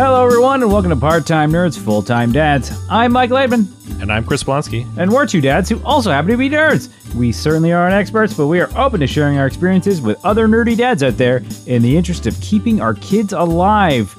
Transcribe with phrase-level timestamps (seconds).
[0.00, 2.70] Hello, everyone, and welcome to Part Time Nerds, Full Time Dads.
[2.88, 3.66] I'm Mike Laidman,
[4.00, 4.86] And I'm Chris Blonsky.
[4.96, 6.88] and we're two dads who also happen to be nerds.
[7.16, 10.76] We certainly aren't experts, but we are open to sharing our experiences with other nerdy
[10.76, 14.14] dads out there in the interest of keeping our kids alive.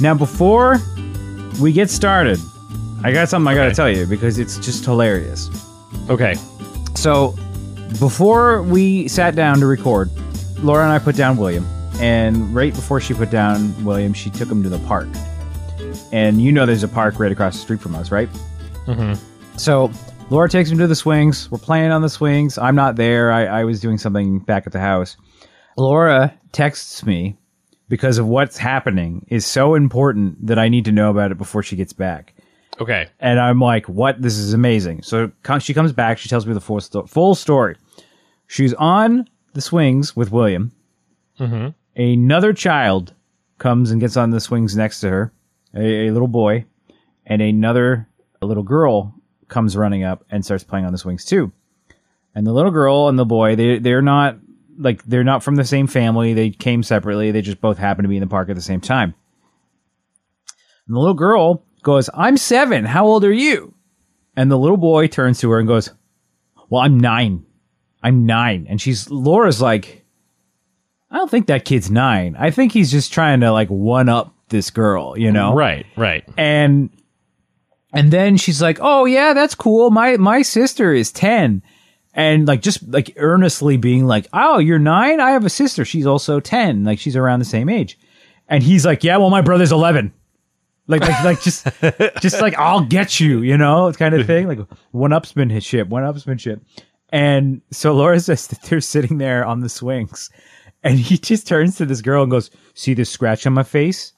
[0.00, 0.78] Now, before
[1.60, 2.40] we get started,
[3.04, 3.74] I got something I got to Okay.
[3.76, 5.50] tell you because it's just hilarious.
[6.10, 6.34] Okay.
[6.94, 7.36] So,
[8.00, 10.10] before we sat down to record,
[10.64, 11.64] Laura and I put down William,
[12.02, 15.08] and right before she put down William, she took him to the park.
[16.12, 18.28] And you know, there's a park right across the street from us, right?
[18.86, 19.18] Mhm.
[19.56, 19.90] So,
[20.30, 21.50] Laura takes him to the swings.
[21.50, 22.58] We're playing on the swings.
[22.58, 23.30] I'm not there.
[23.32, 25.16] I, I was doing something back at the house.
[25.76, 27.36] Laura texts me
[27.88, 31.62] because of what's happening is so important that I need to know about it before
[31.62, 32.34] she gets back.
[32.80, 33.08] Okay.
[33.20, 34.20] And I'm like, what?
[34.22, 35.02] This is amazing.
[35.02, 35.30] So
[35.60, 36.16] she comes back.
[36.18, 37.76] She tells me the full, sto- full story.
[38.46, 40.72] She's on the swings with William.
[41.38, 41.68] Mm-hmm.
[41.96, 43.14] Another child
[43.58, 45.32] comes and gets on the swings next to her,
[45.74, 46.64] a, a little boy,
[47.26, 48.08] and another
[48.40, 49.14] little girl
[49.48, 51.52] comes running up and starts playing on the swings too.
[52.34, 54.38] And the little girl and the boy, they they're not
[54.78, 56.32] like they're not from the same family.
[56.32, 57.30] They came separately.
[57.30, 59.14] They just both happen to be in the park at the same time.
[60.86, 62.86] And the little girl goes, "I'm seven.
[62.86, 63.74] How old are you?"
[64.34, 65.90] And the little boy turns to her and goes,
[66.70, 67.44] "Well, I'm nine.
[68.02, 68.66] I'm nine.
[68.68, 70.01] And she's Laura's like,
[71.12, 72.34] "I don't think that kid's nine.
[72.38, 75.86] I think he's just trying to like one up this girl, you know?" Right.
[75.96, 76.24] Right.
[76.36, 76.90] and
[77.92, 79.90] and then she's like, "Oh yeah, that's cool.
[79.90, 81.62] My my sister is 10."
[82.14, 85.20] And like just like earnestly being like, "Oh, you're 9?
[85.20, 85.84] I have a sister.
[85.84, 86.84] She's also 10.
[86.84, 87.98] Like she's around the same age."
[88.48, 90.12] And he's like, "Yeah, well my brother's 11."
[90.88, 91.66] Like like like just
[92.20, 94.48] just like I'll get you, you know, kind of thing.
[94.48, 94.58] Like
[94.90, 96.60] one upsmanship, one upsmanship.
[97.10, 100.30] And so Laura says that they're sitting there on the swings,
[100.82, 104.12] and he just turns to this girl and goes, "See this scratch on my face?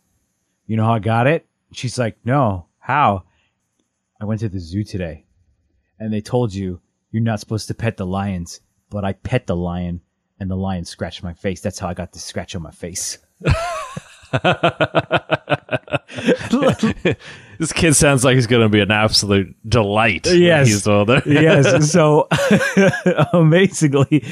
[0.67, 3.25] You know how I got it?" She's like, "No, how?"
[4.21, 5.27] I went to the zoo today,
[5.99, 6.81] and they told you
[7.11, 8.61] you're not supposed to pet the lions,
[8.91, 10.01] but I pet the lion,
[10.41, 11.61] and the lion scratched my face.
[11.61, 13.19] That's how I got the scratch on my face.
[17.59, 20.27] This kid sounds like he's going to be an absolute delight.
[20.27, 20.67] when Yes.
[20.67, 21.23] He's older.
[21.25, 21.89] yes.
[21.93, 22.27] So
[23.33, 24.25] amazingly,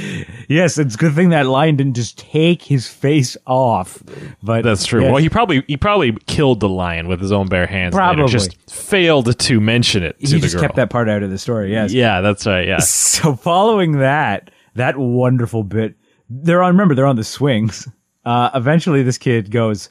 [0.48, 4.02] yes, it's a good thing that lion didn't just take his face off.
[4.42, 5.02] But That's true.
[5.02, 7.94] yes, Well, he probably he probably killed the lion with his own bare hands.
[7.94, 8.32] later, Probably.
[8.32, 10.62] just failed to mention it to he just girl.
[10.62, 11.70] kept that part out of the story.
[11.70, 11.92] Yes.
[11.92, 12.66] Yeah, that's right.
[12.66, 12.78] Yeah.
[12.78, 15.94] So following that, that wonderful bit,
[16.28, 16.72] they're on.
[16.72, 17.88] Remember, they're on the swings.
[18.24, 19.90] Uh, eventually, this kid goes,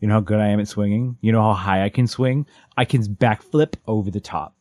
[0.00, 1.16] "You know how good I am at swinging.
[1.20, 2.46] You know how high I can swing.
[2.76, 4.54] I can backflip over the top."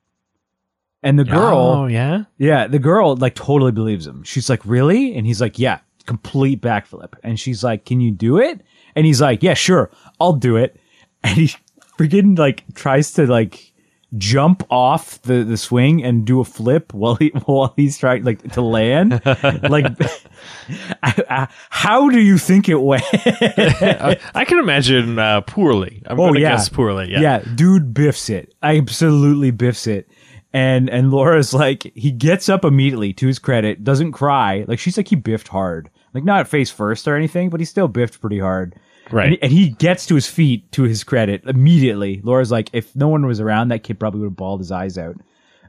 [1.03, 2.23] And the girl, Oh yeah.
[2.37, 4.23] yeah, the girl like totally believes him.
[4.23, 8.37] She's like, "Really?" And he's like, "Yeah, complete backflip." And she's like, "Can you do
[8.37, 8.61] it?"
[8.95, 10.79] And he's like, "Yeah, sure, I'll do it."
[11.23, 11.47] And he
[11.97, 13.71] freaking like tries to like
[14.17, 18.51] jump off the the swing and do a flip while he while he's trying like
[18.53, 19.21] to land.
[19.25, 19.85] like,
[21.03, 23.03] I- I- how do you think it went?
[23.13, 26.01] I can imagine uh, poorly.
[26.05, 27.11] I'm Oh going to yeah, guess poorly.
[27.11, 27.19] Yeah.
[27.21, 28.53] yeah, dude biffs it.
[28.63, 30.09] Absolutely biffs it.
[30.53, 34.63] And and Laura's like, he gets up immediately to his credit, doesn't cry.
[34.67, 37.89] Like she's like he biffed hard, like not face first or anything, but he still
[37.89, 38.75] biffed pretty hard.
[39.11, 39.25] Right.
[39.25, 42.21] And he, and he gets to his feet to his credit immediately.
[42.23, 44.97] Laura's like, if no one was around, that kid probably would have bawled his eyes
[44.97, 45.15] out.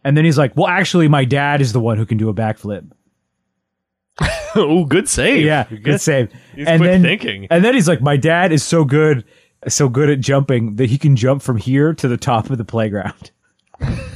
[0.05, 2.35] And then he's like, well, actually, my dad is the one who can do a
[2.35, 2.91] backflip.
[4.55, 5.45] oh, good save.
[5.45, 6.33] Yeah, good save.
[6.55, 7.47] He's and quick then, thinking.
[7.51, 9.25] And then he's like, my dad is so good,
[9.69, 12.65] so good at jumping that he can jump from here to the top of the
[12.65, 13.31] playground.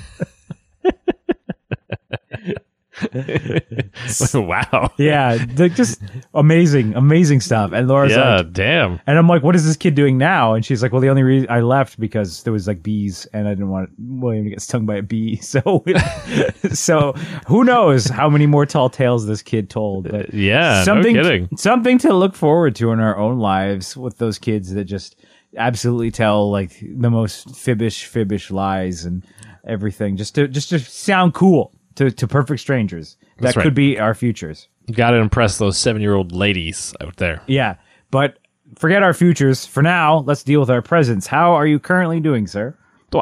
[4.34, 4.90] wow.
[4.98, 6.00] Yeah, the, just
[6.34, 7.72] amazing, amazing stuff.
[7.72, 8.36] And Laura's Yeah.
[8.38, 9.00] like, damn.
[9.06, 10.54] and I'm like, what is this kid doing now?
[10.54, 13.46] And she's like, well, the only reason I left because there was like bees, and
[13.48, 15.40] I didn't want William to get stung by a bee.
[15.50, 15.84] So,
[16.72, 17.12] so
[17.46, 20.08] who knows how many more tall tales this kid told?
[20.10, 20.84] But Yeah.
[20.84, 21.48] something, no kidding.
[21.56, 25.16] something to look forward to in our own lives with those kids that just
[25.56, 29.24] absolutely tell like the most fibbish, fibbish lies and
[29.66, 33.16] everything, just to just to sound cool to to perfect strangers.
[33.38, 33.64] That's that right.
[33.64, 34.68] could be our futures.
[34.86, 37.42] You got to impress those seven-year-old ladies out there.
[37.46, 37.76] Yeah,
[38.10, 38.38] but
[38.78, 39.64] forget our futures.
[39.66, 41.26] For now, let's deal with our presents.
[41.26, 42.76] How are you currently doing, sir?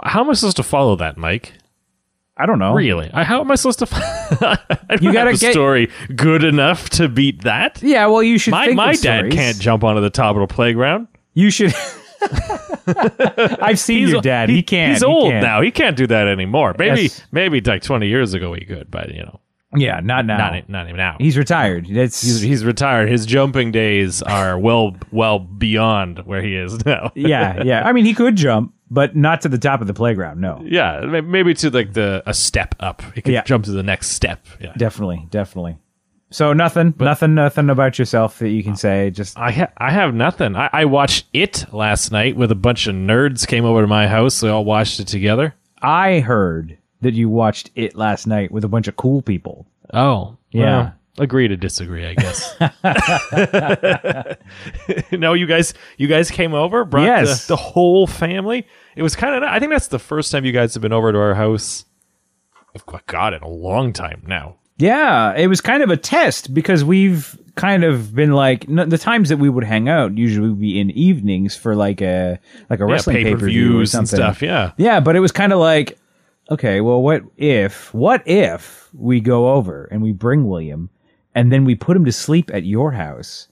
[0.04, 1.52] How am I supposed to follow that, Mike?
[2.36, 2.72] I don't know.
[2.74, 3.10] Really?
[3.12, 3.86] I, how am I supposed to?
[3.86, 3.96] Fo-
[5.00, 7.82] You have a get- story good enough to beat that.
[7.82, 8.52] Yeah, well, you should.
[8.52, 9.34] My think my dad stories.
[9.34, 11.08] can't jump onto the top of the playground.
[11.34, 11.74] You should.
[13.62, 14.48] I've seen your dad.
[14.48, 14.92] He, can't.
[14.92, 15.42] He's He old can't.
[15.42, 15.60] now.
[15.60, 16.74] He can't do that anymore.
[16.78, 17.22] Maybe Yes.
[17.32, 19.40] maybe like twenty years ago he could, but you know.
[19.76, 20.38] Yeah, not now.
[20.38, 21.16] Not not even now.
[21.18, 21.86] He's retired.
[21.92, 23.10] That's He's, he's retired.
[23.10, 27.12] His jumping days are well well beyond where he is now.
[27.14, 27.86] yeah, yeah.
[27.86, 30.40] I mean, he could jump, but not to the top of the playground.
[30.40, 33.02] No, yeah, maybe to like the a step up.
[33.14, 33.42] He could Yeah.
[33.44, 34.46] jump to the next step.
[34.58, 34.72] Yeah.
[34.78, 35.76] definitely, definitely.
[36.30, 39.10] So nothing, nothing, nothing about yourself that you can say.
[39.10, 40.56] Just I ha- I have nothing.
[40.56, 44.06] I-, I watched it last night with a bunch of nerds came over to my
[44.08, 44.42] house.
[44.42, 45.54] We all watched it together.
[45.80, 49.66] I heard that you watched it last night with a bunch of cool people.
[49.94, 50.64] Oh, Yeah.
[50.82, 52.54] well, agree to disagree, I guess.
[55.12, 57.46] no, you guys, you guys came over, brought Yes.
[57.46, 58.66] the, the whole family.
[58.96, 59.42] It was kind of.
[59.42, 61.84] I think that's the first time you guys have been over to our house.
[63.06, 64.56] God, in a long time now.
[64.78, 68.98] Yeah, it was kind of a test because we've kind of been like n- the
[68.98, 72.38] times that we would hang out usually would be in evenings for like a
[72.70, 74.16] like a wrestling pay pay per view or something.
[74.16, 74.40] stuff.
[74.40, 75.98] Yeah, Yeah, but it was kind of like,
[76.50, 80.88] okay, well, what if, what if we go over and we bring William
[81.34, 83.47] and then we put him to sleep at your house?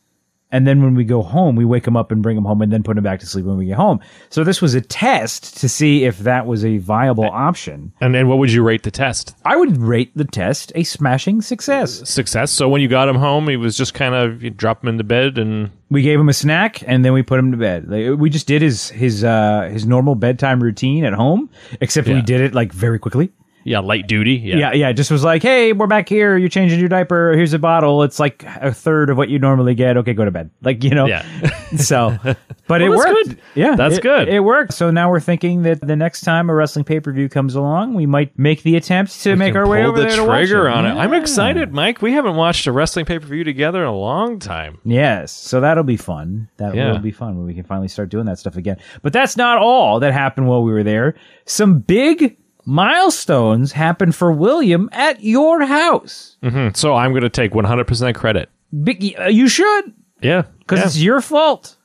[0.52, 2.72] And then when we go home, we wake him up and bring him home and
[2.72, 3.98] then put him back to sleep when we get home.
[4.31, 7.93] So this was a test to see if that was a viable option.
[8.00, 9.34] and then what would you rate the test?
[9.44, 12.08] I would rate the test a smashing success.
[12.08, 12.52] Success.
[12.52, 15.04] So when you got him home, he was just kind of you drop him into
[15.04, 17.88] bed and We gave him a snack and then we put him to bed.
[17.88, 21.50] Like, we just did his his uh, his normal bedtime routine at home,
[21.81, 23.32] except we did it like very quickly.
[23.66, 24.34] Yeah, light duty.
[24.36, 24.92] Yeah, Yeah, yeah.
[24.92, 26.36] Just was like, hey, we're back here.
[26.36, 27.32] You're changing your diaper.
[27.32, 28.02] Here's a bottle.
[28.04, 29.96] It's like a third of what you normally get.
[29.98, 30.50] Okay, go to bed.
[30.62, 31.06] Like you know.
[31.06, 31.24] Yeah.
[31.76, 32.16] so,
[32.68, 33.28] but it Well, that's worked.
[33.28, 33.38] good.
[33.54, 34.28] Yeah, That's it- good.
[34.28, 34.72] It worked.
[34.72, 37.94] So now we're thinking that the next time a wrestling pay per view comes along,
[37.94, 40.38] we might make the attempt to make our way pull over the there to watch
[40.48, 40.72] trigger it.
[40.72, 40.90] on it.
[40.94, 42.00] I'm excited, Mike.
[42.00, 44.78] We haven't watched a wrestling pay per view together in a long time.
[44.84, 46.48] Yes, so that'll be fun.
[46.58, 46.92] That Yeah.
[46.92, 48.76] will be fun when we can finally start doing that stuff again.
[49.02, 51.14] But that's not all that happened while we were there.
[51.46, 52.36] Some big
[52.66, 56.36] milestones happened for William at your house.
[56.42, 58.50] Hmm, So I'm going to take 100% credit.
[58.82, 59.94] Big, uh, you should.
[60.20, 60.86] Yeah, because yeah.
[60.86, 61.76] it's your fault.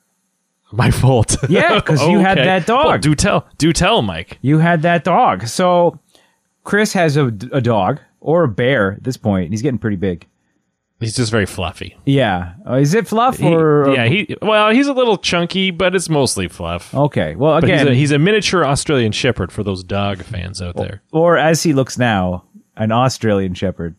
[0.72, 1.38] my fault.
[1.50, 2.86] Yeah, 'cause you had that dog.
[2.86, 4.38] Well, do tell, do tell, Mike.
[4.42, 5.48] You had that dog.
[5.48, 6.00] So
[6.64, 9.52] Chris has a, a dog or a bear at this point.
[9.52, 10.28] He's getting pretty big.
[11.02, 11.98] He's just very fluffy.
[12.06, 12.54] Yeah.
[12.66, 13.94] Uh, is it fluff He- or?
[13.94, 16.94] yeah, he well, he's a little chunky, but it's mostly fluff.
[16.96, 17.36] Okay.
[17.36, 20.78] Well, But again, he's a, he's a miniature Australian Shepherd for those dog fans out
[20.78, 21.02] there.
[21.12, 22.46] or as he looks now,
[22.78, 23.96] an Australian Shepherd.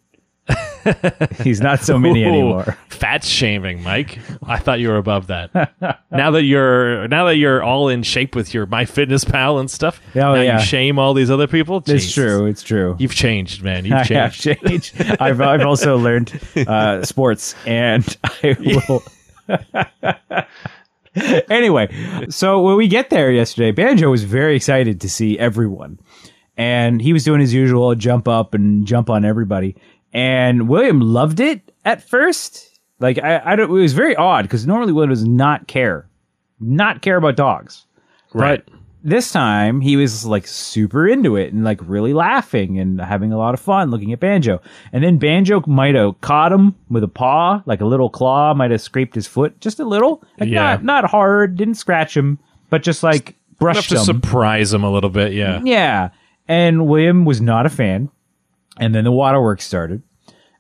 [1.43, 2.77] He's not so many Ooh, anymore.
[2.89, 4.19] Fat shaming, Mike.
[4.45, 5.51] I thought you were above that.
[6.11, 9.71] now that you're now that you're all in shape with your My Fitness Pal and
[9.71, 10.59] stuff, Oh, now yeah.
[10.59, 11.83] you shame all these other people.
[11.87, 12.47] It's true.
[12.47, 12.97] It's true.
[12.99, 13.85] You've changed, man.
[13.85, 14.97] You've I have changed.
[14.97, 15.21] changed.
[15.21, 18.57] I've, I've also learned uh, sports, and I
[18.89, 19.03] will.
[21.51, 25.99] anyway, so when we get there yesterday, Banjo was very excited to see everyone,
[26.57, 29.77] and he was doing his usual jump up and jump on everybody.
[30.13, 32.69] And William loved it at first.
[33.01, 33.71] Like I, I don't.
[33.71, 36.09] It was very odd because normally William does not care,
[36.61, 37.87] not care about dogs.
[38.33, 38.65] Right.
[38.65, 38.75] But
[39.05, 43.37] this time he was like super into it and like really laughing and having a
[43.39, 44.61] lot of fun looking at Banjo.
[44.93, 48.71] And then Banjo might have caught him with a paw, like a little claw, might
[48.71, 50.23] have scraped his foot just a little.
[50.39, 50.61] Like Yeah.
[50.77, 52.39] not not hard, didn't scratch him,
[52.71, 54.05] but just like Enough brushed to him.
[54.05, 55.33] surprise him a little bit.
[55.33, 55.61] Yeah.
[55.65, 56.11] Yeah.
[56.47, 58.09] And William was not a fan.
[58.79, 60.03] And then the waterworks started.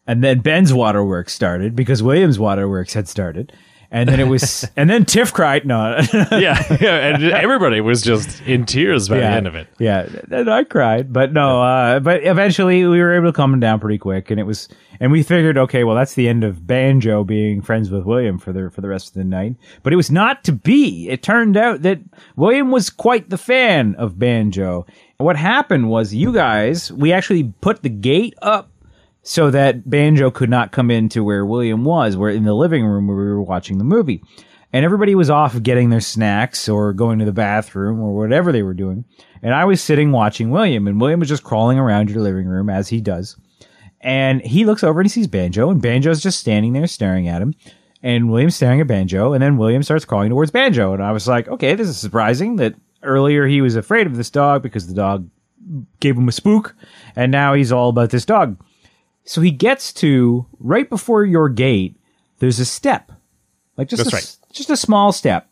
[0.06, 3.52] And then Ben's waterworks started because William's waterworks had started.
[3.94, 5.66] And then it was, and then Tiff cried.
[5.66, 9.68] No, yeah, yeah, and everybody was just in tears by yeah, the end of it.
[9.78, 11.62] Yeah, and I cried, but no.
[11.62, 14.66] Uh, but eventually, we were able to calm him down pretty quick, and it was,
[14.98, 18.50] and we figured, okay, well, that's the end of Banjo being friends with William for
[18.50, 19.56] the for the rest of the night.
[19.82, 21.10] But it was not to be.
[21.10, 22.00] It turned out that
[22.34, 24.86] William was quite the fan of Banjo.
[25.22, 28.70] What happened was, you guys, we actually put the gate up
[29.22, 33.06] so that Banjo could not come into where William was, where in the living room
[33.06, 34.22] where we were watching the movie.
[34.72, 38.62] And everybody was off getting their snacks or going to the bathroom or whatever they
[38.62, 39.04] were doing.
[39.42, 42.70] And I was sitting watching William, and William was just crawling around your living room
[42.70, 43.36] as he does.
[44.00, 47.42] And he looks over and he sees Banjo, and Banjo's just standing there staring at
[47.42, 47.54] him.
[48.02, 50.92] And William's staring at Banjo, and then William starts crawling towards Banjo.
[50.94, 54.30] And I was like, okay, this is surprising that earlier he was afraid of this
[54.30, 55.28] dog because the dog
[56.00, 56.74] gave him a spook,
[57.16, 58.60] and now he's all about this dog.
[59.24, 62.00] So he gets to right before your gate.
[62.38, 63.12] There's a step,
[63.76, 64.36] like just That's a, right.
[64.52, 65.48] just a small step,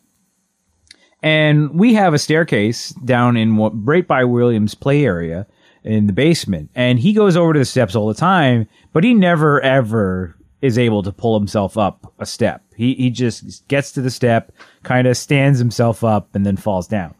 [1.23, 5.47] and we have a staircase down in what right by William's play area
[5.83, 6.69] in the basement.
[6.75, 10.77] And he goes over to the steps all the time, but he never ever is
[10.77, 12.63] able to pull himself up a step.
[12.75, 14.51] He he just gets to the step,
[14.83, 17.15] kind of stands himself up, and then falls down.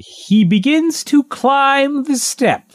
[0.00, 2.72] He begins to climb the step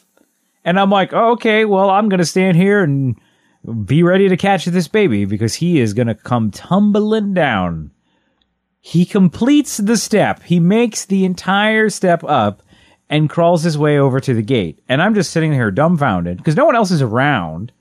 [0.63, 3.19] And I'm like, oh, okay, well, I'm going to stand here and
[3.85, 7.91] be ready to catch this baby because he is going to come tumbling down.
[8.79, 10.43] He completes the step.
[10.43, 12.61] He makes the entire step up
[13.09, 14.81] and crawls his way over to the gate.
[14.87, 17.71] And I'm just sitting here dumbfounded because no one else is around.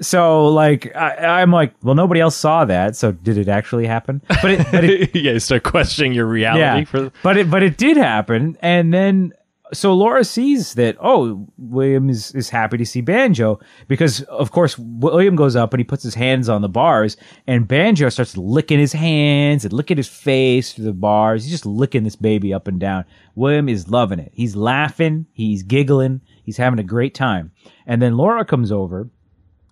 [0.00, 2.96] So like I, I'm like, well, nobody else saw that.
[2.96, 4.22] So did it actually happen?
[4.28, 7.62] But it, but it yeah, you start questioning your reality yeah, for but it but
[7.62, 9.32] it did happen, and then
[9.72, 14.78] so Laura sees that oh William is is happy to see Banjo because of course
[14.78, 17.16] William goes up and he puts his hands on the bars
[17.46, 21.44] and Banjo starts licking his hands and licking his face through the bars.
[21.44, 23.04] He's just licking this baby up and down.
[23.34, 24.32] William is loving it.
[24.34, 27.52] He's laughing, he's giggling, he's having a great time.
[27.86, 29.08] And then Laura comes over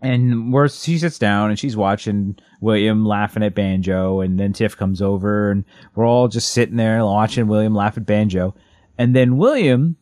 [0.01, 4.77] and where she sits down and she's watching William laughing at Banjo, and then Tiff
[4.77, 5.65] comes over and
[5.95, 8.55] we're all just sitting there watching William laugh at Banjo,
[8.97, 9.97] and then William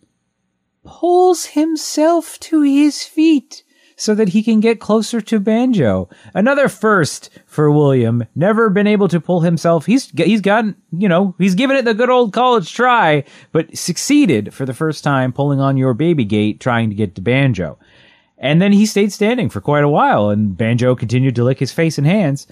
[0.85, 3.65] pulls himself to his feet
[3.97, 6.09] so that he can get closer to Banjo.
[6.35, 8.25] Another first for William.
[8.35, 9.87] Never been able to pull himself.
[9.87, 14.53] He's he's gotten, you know, he's given it the good old college try, but succeeded
[14.53, 17.79] for the first time pulling on your baby gate trying to get to Banjo.
[18.39, 21.73] And then he stayed standing for quite a while, and Banjo continued to lick his
[21.73, 22.47] face and hands.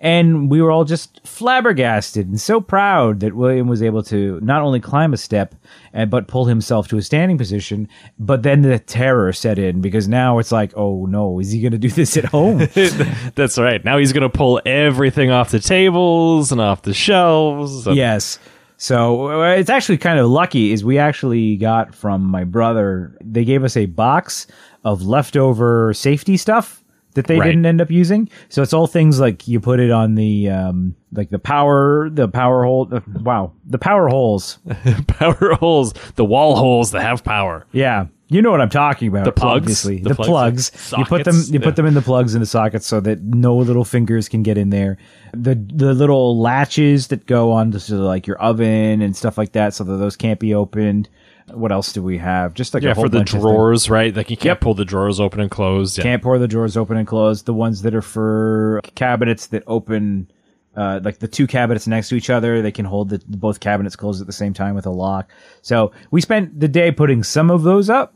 [0.00, 4.62] And we were all just flabbergasted and so proud that William was able to not
[4.62, 5.56] only climb a step,
[5.92, 7.88] uh, but pull himself to a standing position.
[8.16, 11.72] But then the terror set in because now it's like, oh no, is he going
[11.72, 12.58] to do this at home?
[13.34, 13.84] That's right.
[13.84, 17.84] Now he's going to pull everything off the tables and off the shelves.
[17.86, 18.38] and- yes.
[18.80, 23.18] So uh, it's actually kind of lucky is we actually got from my brother.
[23.20, 24.46] They gave us a box
[24.84, 26.82] of leftover safety stuff
[27.14, 27.46] that they Right.
[27.46, 28.28] didn't end up using.
[28.48, 32.28] So it's all things like you put it on the um like the power the
[32.28, 32.88] power hole.
[32.92, 34.58] Uh, wow, the power holes.
[35.06, 37.66] power holes, the wall holes that have power.
[37.72, 38.06] Yeah.
[38.30, 39.24] You know what I'm talking about.
[39.24, 39.62] The plugs?
[39.62, 40.00] obviously.
[40.00, 40.68] The The, plugs?
[40.70, 40.92] plugs.
[40.98, 41.36] You put them.
[41.46, 41.64] You Yeah.
[41.64, 44.58] put them in the plugs in the sockets so that no little fingers can get
[44.58, 44.98] in there.
[45.32, 49.72] The the little latches that go on to like your oven and stuff like that,
[49.72, 51.08] so that those can't be opened.
[51.52, 52.54] What else do we have?
[52.54, 54.14] Just like Yeah, for the drawers, right?
[54.14, 54.60] Like you can't Yep.
[54.60, 55.96] pull the drawers open and close.
[55.96, 56.04] Yeah.
[56.04, 57.42] Can't pour the drawers open and close.
[57.42, 60.30] The ones that are for cabinets that open,
[60.76, 63.96] uh, like the two cabinets next to each other, they can hold the both cabinets
[63.96, 65.30] closed at the same time with a lock.
[65.62, 68.14] So we spent the day putting some of those up.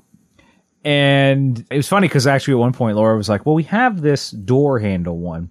[0.85, 4.01] And it was funny because actually at one point Laura was like, well, we have
[4.01, 5.51] this door handle one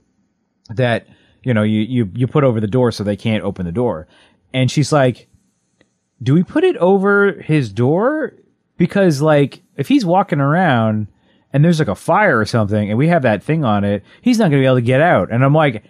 [0.69, 1.07] that,
[1.43, 4.07] you know, you, you, you put over the door so they can't open the door.
[4.53, 5.29] And she's like,
[6.21, 8.33] do we put it over his door?
[8.77, 11.07] Because like if he's walking around
[11.53, 14.37] and there's like a fire or something and we have that thing on it, he's
[14.37, 15.31] not to be able to get out.
[15.31, 15.83] And I'm like,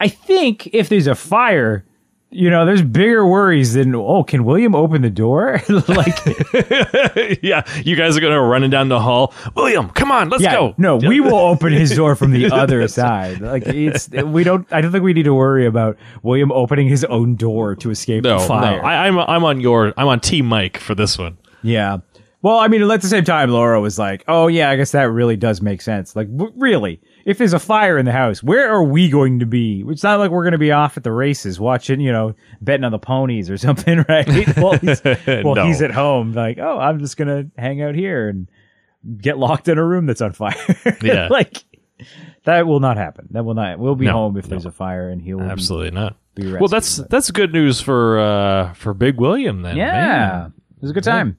[0.00, 1.84] I think if there's a fire,
[2.30, 5.60] you know, there's bigger worries than, oh, can William open the door?
[5.68, 6.18] like,
[7.42, 9.32] yeah, you guys are gonna running down the hall.
[9.54, 10.74] William, come on, let's yeah, go.
[10.76, 13.40] no, we will open his door from the other side.
[13.40, 17.04] Like it's, we don't, I don't think we need to worry about William opening his
[17.04, 18.82] own door to escape no, the fire.
[18.82, 18.86] no.
[18.86, 21.38] I, I'm I'm on your I'm on Team Mike for this one.
[21.62, 21.98] Yeah.
[22.42, 25.10] Well, I mean, at the same time, Laura was like, "Oh yeah, I guess that
[25.10, 28.70] really does make sense." Like, w- really, if there's a fire in the house, where
[28.72, 29.84] are we going to be?
[29.88, 32.84] It's not like we're going to be off at the races watching, you know, betting
[32.84, 34.56] on the ponies or something, right?
[34.56, 35.66] Well, he's, well, No.
[35.66, 38.48] he's at home, like, oh, I'm just going to hang out here and
[39.20, 40.54] get locked in a room that's on fire.
[41.02, 41.28] Yeah.
[41.28, 41.64] like
[42.44, 43.26] that will not happen.
[43.32, 43.78] That will not.
[43.78, 44.50] We'll be No, home if no.
[44.50, 46.16] there's a fire, and he'll be- Absolutely not.
[46.34, 49.76] be Well, that's but- that's good news for uh for Big William then.
[49.76, 49.92] yeah.
[49.92, 50.52] Man.
[50.76, 51.38] It was a good time.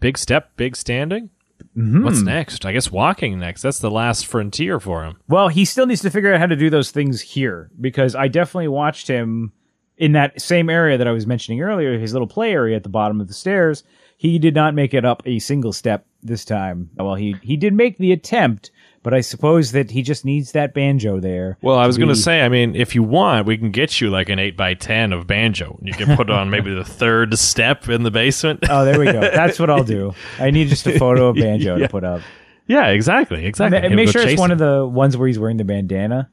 [0.00, 1.30] Big step, big standing.
[1.76, 2.04] Mm-hmm.
[2.04, 2.66] What's next?
[2.66, 3.62] I guess walking next.
[3.62, 5.16] That's the last frontier for him.
[5.28, 8.28] Well, he still needs to figure out how to do those things here because I
[8.28, 9.52] definitely watched him
[9.96, 12.88] in that same area that I was mentioning earlier, his little play area at the
[12.88, 13.84] bottom of the stairs.
[14.16, 16.90] He did not make it up a single step this time.
[16.96, 18.70] Well, he he did make the attempt,
[19.02, 21.58] but I suppose that he just needs that banjo there.
[21.62, 24.10] Well, I was going to say, I mean, if you want, we can get you
[24.10, 25.78] like an 8 by 10 of banjo.
[25.82, 28.60] You can put on maybe the third step in the basement.
[28.70, 29.20] Oh, there we go.
[29.20, 30.14] That's what I'll do.
[30.38, 31.86] I need just a photo of banjo Yeah.
[31.86, 32.20] to put up.
[32.66, 33.44] yeah, exactly.
[33.46, 33.78] Exactly.
[33.78, 36.30] And Him make sure it's one of the ones where he's wearing the bandana.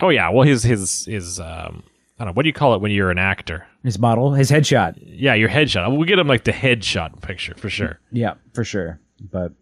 [0.00, 0.28] Oh, yeah.
[0.30, 1.82] Well, his, his, his, um,
[2.20, 2.32] I don't know.
[2.36, 3.66] What do you call it when you're an actor?
[3.82, 4.94] His model, his headshot.
[5.04, 5.90] Yeah, your headshot.
[5.96, 7.98] We'll get him like the headshot picture for sure.
[8.12, 9.00] Yeah, for sure.
[9.20, 9.52] But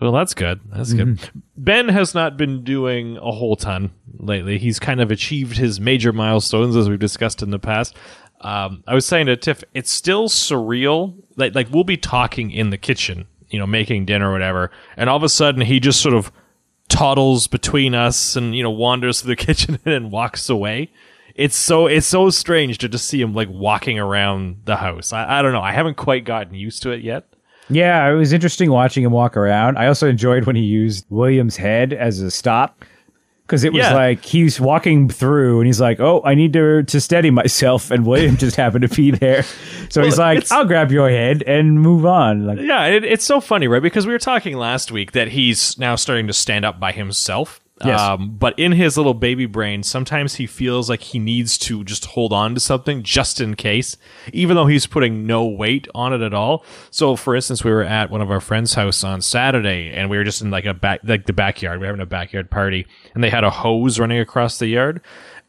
[0.00, 0.60] Well, that's good.
[0.72, 1.20] That's good.
[1.56, 4.58] Ben has not been doing a whole ton lately.
[4.58, 7.94] He's kind of achieved his major milestones as we've discussed in the past.
[8.40, 11.14] Um, I was saying to Tiff, it's still surreal.
[11.36, 15.10] Like, like we'll be talking in the kitchen, you know, making dinner or whatever, and
[15.10, 16.32] all of a sudden he just sort of
[16.88, 20.90] toddles between us and you know wanders through the kitchen and then walks away.
[21.34, 25.12] It's so it's so strange to just see him like walking around the house.
[25.12, 25.62] I, I don't know.
[25.62, 27.29] I haven't quite gotten used to it yet.
[27.70, 29.78] Yeah, it was interesting watching him walk around.
[29.78, 32.84] I also enjoyed when he used William's head as a stop
[33.46, 33.94] because it was Yeah.
[33.94, 38.06] like he's walking through and he's like, "Oh, I need to to steady myself," and
[38.06, 39.44] William just happened to be there,
[39.88, 43.40] so he's like, "I'll grab your head and move on." Like, Yeah, it, it's so
[43.40, 43.82] funny, right?
[43.82, 47.60] Because we were talking last week that he's now starting to stand up by himself.
[47.84, 48.00] Yes.
[48.00, 52.04] Um, but in his little baby brain, sometimes he feels like he needs to just
[52.06, 53.96] hold on to something just in case,
[54.32, 56.64] even though he's putting no weight on it at all.
[56.90, 60.18] So, for instance, we were at one of our friends' house on Saturday, and we
[60.18, 61.78] were just in like a back, like the backyard.
[61.78, 65.00] We were having a backyard party, and they had a hose running across the yard.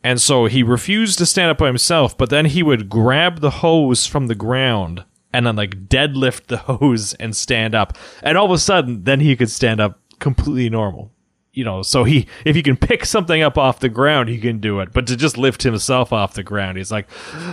[0.04, 3.52] And so he refused to stand up by himself, but then he would grab the
[3.52, 7.98] hose from the ground and then like deadlift the hose and stand up.
[8.24, 11.12] And all of a sudden, then he could stand up completely normal.
[11.54, 14.60] You know, so he if he can pick something up off the ground, he can
[14.60, 14.94] do it.
[14.94, 17.08] But to just lift himself off the ground, he's like,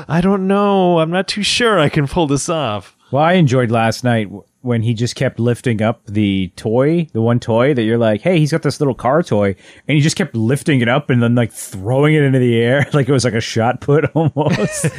[0.08, 2.96] I don't know, I'm not too sure I can pull this off.
[3.10, 4.28] Well, I enjoyed last night
[4.62, 8.38] when he just kept lifting up the toy, the one toy that you're like, "Hey,
[8.38, 9.54] he's got this little car toy,"
[9.86, 12.84] and he just kept lifting it up and then like throwing it into the air
[12.92, 14.84] like it was like a shot put almost.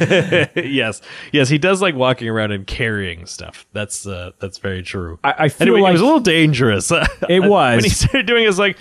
[0.56, 1.02] yes,
[1.32, 3.66] yes, he does like walking around and carrying stuff.
[3.72, 5.18] That's uh, that's very true.
[5.22, 6.90] I, I feel Anyway, like it was a little dangerous.
[7.28, 7.76] It was.
[7.76, 8.44] when he started doing.
[8.44, 8.78] it, It's like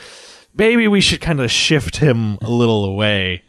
[0.55, 3.43] maybe we should kind of shift him a little away,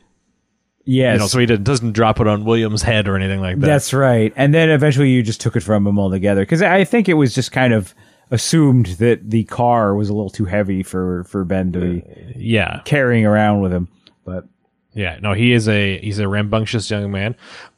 [0.84, 3.58] yes, you know, so he didn't- doesn't drop it on William's head or anything like
[3.60, 3.66] that.
[3.66, 4.32] That's right.
[4.36, 6.42] And then eventually you just took it from him altogether.
[6.42, 7.94] Because I think it was just kind of
[8.30, 12.04] assumed that the car was a little too heavy for, for Ben to be
[12.36, 13.88] yeah, carrying around with him.
[14.24, 14.44] But
[14.94, 15.18] yeah.
[15.20, 17.34] No, he is a he's a rambunctious young man.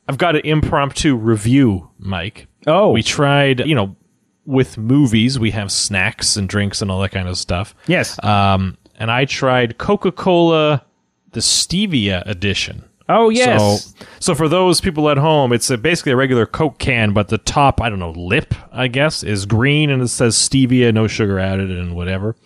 [0.09, 2.49] I've got an impromptu review, Mike.
[2.67, 3.97] oh, We tried, you know,
[4.45, 7.75] with movies we have snacks and drinks and all that kind of stuff.
[7.87, 8.23] yes.
[8.25, 10.85] Um, and I tried Coca Cola,
[11.31, 12.85] the Stevia edition.
[13.09, 13.85] Oh, yes.
[13.85, 17.29] So, so for those people at home, it's a, basically a regular Coke can, but
[17.29, 21.07] the top, I don't know, lip, I guess, is green and it says stevia, no
[21.07, 22.37] sugar added, and whatever.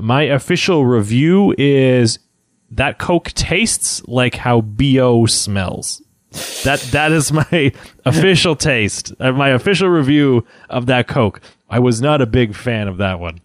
[0.00, 2.18] My official review is
[2.70, 6.02] that Coke tastes like how BO smells.
[6.64, 7.72] That that is my
[8.04, 11.40] official taste, uh, my official review of that Coke.
[11.68, 13.40] I was not a big fan of that one.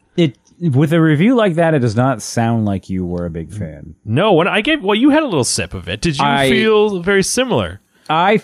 [0.59, 3.51] It with a review like that, it does not sound like you were a big
[3.53, 3.95] fan.
[4.05, 6.01] No, when I gave, well, you had a little sip of it.
[6.01, 7.81] Did you I- feel very similar?
[8.09, 8.41] I,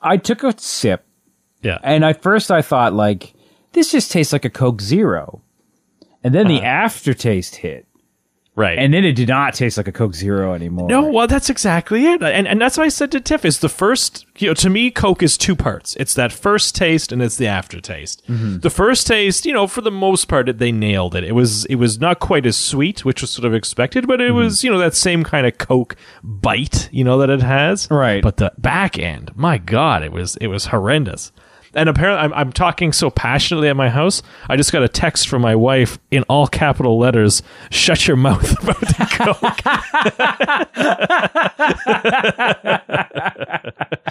[0.00, 1.04] I took a sip,
[1.62, 1.78] Yeah.
[1.82, 3.34] and at first I thought, like,
[3.72, 5.42] this just tastes like a Coke Zero.
[6.24, 6.66] And then the uh-huh.
[6.66, 7.86] aftertaste hit.
[8.54, 8.78] Right.
[8.78, 10.88] And then it did not taste like a Coke Zero anymore.
[10.88, 13.44] No, well, that's exactly it, and and that's what I said to Tiff.
[13.44, 15.96] Is the first, you know, to me, Coke is two parts.
[15.96, 18.26] It's that first taste and it's the aftertaste.
[18.26, 18.58] Mm-hmm.
[18.58, 21.24] The first taste, you know, for the most part, it, they nailed it.
[21.24, 24.28] It was it was not quite as sweet, which was sort of expected, but it
[24.28, 24.36] mm-hmm.
[24.36, 27.90] was you know that same kind of Coke bite, you know, that it has.
[27.90, 28.22] Right.
[28.22, 31.32] But the back end, my God, it was it was horrendous.
[31.74, 34.22] And apparently, I'm, I'm talking so passionately at my house.
[34.48, 38.50] I just got a text from my wife in all capital letters: "Shut your mouth
[38.62, 39.62] about the Coke."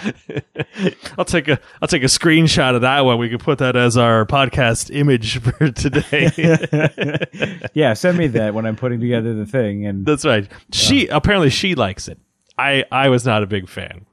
[1.18, 3.18] I'll take a I'll take a screenshot of that one.
[3.18, 6.30] We can put that as our podcast image for today.
[7.74, 9.86] Yeah, send me that when I'm putting together the thing.
[9.86, 10.48] And That's right.
[10.72, 12.18] She apparently she likes it.
[12.58, 14.06] I I was not a big fan.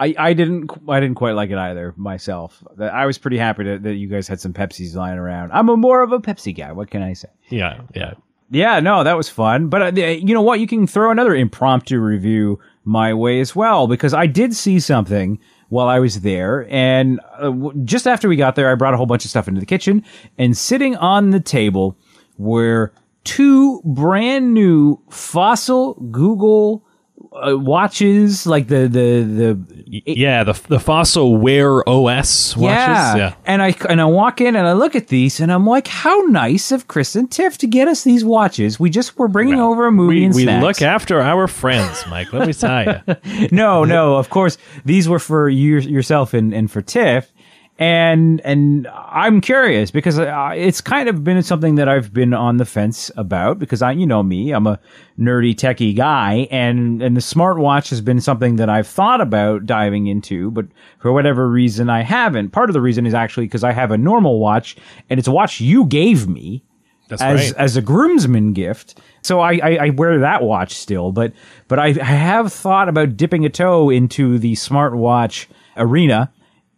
[0.00, 2.64] I, I didn't I didn't quite like it either myself.
[2.80, 5.52] I was pretty happy to, that you guys had some Pepsis lying around.
[5.52, 6.72] I'm a more of a Pepsi guy.
[6.72, 7.28] What can I say?
[7.50, 8.14] Yeah, yeah.
[8.52, 9.68] Yeah, no, that was fun.
[9.68, 10.58] But uh, you know what?
[10.58, 15.38] You can throw another impromptu review my way as well because I did see something
[15.68, 18.96] while I was there, and uh, w- just after we got there, I brought a
[18.96, 20.04] whole bunch of stuff into the kitchen,
[20.36, 21.96] and sitting on the table
[22.38, 26.84] were two brand new fossil Google
[27.32, 32.58] uh, watches, like the the the Yeah, the the fossil Wear OS watches.
[32.58, 33.16] yeah.
[33.16, 33.34] Yeah.
[33.46, 36.20] And I and I walk in and I look at these and I'm like, how
[36.22, 38.80] nice of Chris and Tiff to get us these watches.
[38.80, 42.32] We just were bringing over a movie We, and we look after our friends, Mike.
[42.32, 43.48] Let me tell you.
[43.52, 47.32] no, no, of course these were for you yourself and, and for Tiff.
[47.80, 52.58] And and I'm curious because uh, it's kind of been something that I've been on
[52.58, 54.78] the fence about because I you know me I'm a
[55.18, 60.08] nerdy techie guy and and the smartwatch has been something that I've thought about diving
[60.08, 60.66] into but
[60.98, 62.50] for whatever reason I haven't.
[62.50, 64.76] Part of the reason is actually because I have a normal watch
[65.08, 66.62] and it's a watch you gave me
[67.08, 67.58] That's as right.
[67.58, 69.00] as a groomsman gift.
[69.22, 71.32] So I, I, I wear that watch still, but
[71.66, 75.46] but I, I have thought about dipping a toe into the smartwatch
[75.78, 76.30] arena,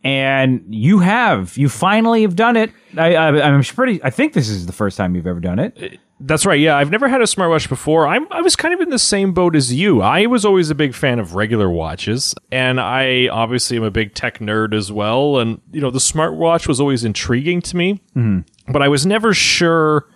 [0.05, 2.73] and you have you finally have done it.
[2.97, 4.03] I, I I'm pretty.
[4.03, 5.77] I think this is the first time you've ever done it.
[5.81, 6.61] Uh, that's right.
[6.61, 8.07] Yeah, I've never had a smartwatch before.
[8.07, 10.03] I'm, I was kind of in the same boat as you.
[10.03, 14.15] I was always a big fan of regular watches, and I obviously am a big
[14.15, 15.39] tech nerd as well.
[15.39, 18.73] And you know, the smartwatch was always intriguing to me, mm-hmm.
[18.73, 20.09] but I was never sure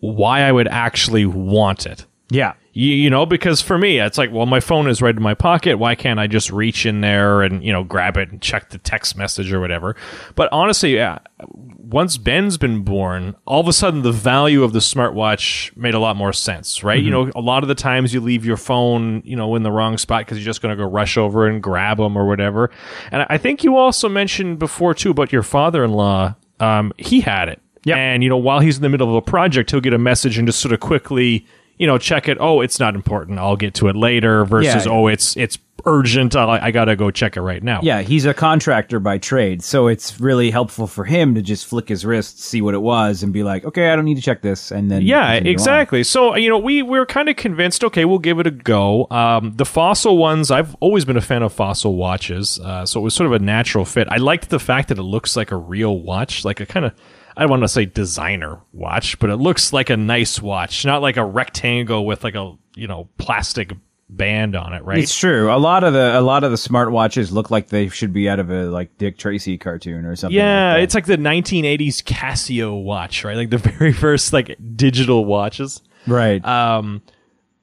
[0.00, 2.06] why I would actually want it.
[2.30, 2.54] Yeah.
[2.76, 5.34] You, you know, because for me, it's like, well, my phone is right in my
[5.34, 5.78] pocket.
[5.78, 8.78] Why can't I just reach in there and, you know, grab it and check the
[8.78, 9.94] text message or whatever?
[10.34, 14.80] But honestly, yeah, once Ben's been born, all of a sudden the value of the
[14.80, 17.00] smartwatch made a lot more sense, right?
[17.00, 19.70] You know, a lot of the times you leave your phone, you know, in the
[19.70, 22.72] wrong spot because you're just going to go rush over and grab them or whatever.
[23.12, 26.34] And I think you also mentioned before too about your father-in-law.
[26.58, 27.60] Um, he had it.
[27.84, 27.96] Yep.
[27.96, 30.38] And, you know, while he's in the middle of a project, he'll get a message
[30.38, 31.46] and just sort of quickly,
[31.78, 32.38] you know, check it.
[32.40, 33.38] Oh, it's not important.
[33.38, 34.92] I'll get to it later versus, Yeah.
[34.92, 36.34] oh, it's, it's urgent.
[36.34, 37.80] I, I got to go check it right now.
[37.82, 41.88] Yeah, he's a contractor by trade, so it's really helpful for him to just flick
[41.88, 44.40] his wrist, see what it was, and be like, "Okay, I don't need to check
[44.40, 45.52] this," and then Yeah, continue on.
[45.52, 46.02] exactly.
[46.04, 47.84] So you know, we we are kind of convinced.
[47.84, 49.06] Okay, we'll give it a go.
[49.10, 53.02] Um, the fossil ones, I've always been a fan of fossil watches, uh, so it
[53.02, 54.08] was sort of a natural fit.
[54.10, 56.92] I liked the fact that it looks like a real watch, like a kind of.
[57.36, 61.02] I don't want to say designer watch, but it looks like a nice watch, not
[61.02, 63.72] like a rectangle with like a you know plastic
[64.08, 64.98] band on it, right?
[64.98, 65.52] It's true.
[65.52, 68.38] A lot of the a lot of the smartwatches look like they should be out
[68.38, 70.36] of a like Dick Tracy cartoon or something.
[70.36, 73.36] yeah, like it's like the 1980s Casio watch, right?
[73.36, 75.82] Like the very first like digital watches.
[76.06, 76.44] right.
[76.44, 77.02] Um,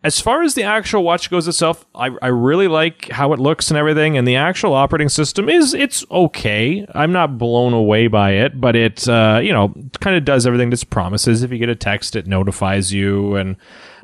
[0.04, 3.70] as far as the actual watch goes itself, I, I really like how it looks
[3.70, 6.88] and everything, and the actual operating system is it's okay.
[6.96, 10.72] I'm not blown away by it, but it uh, you know kind of does everything
[10.72, 11.44] that it promises.
[11.44, 13.56] If you get a text, it notifies you, and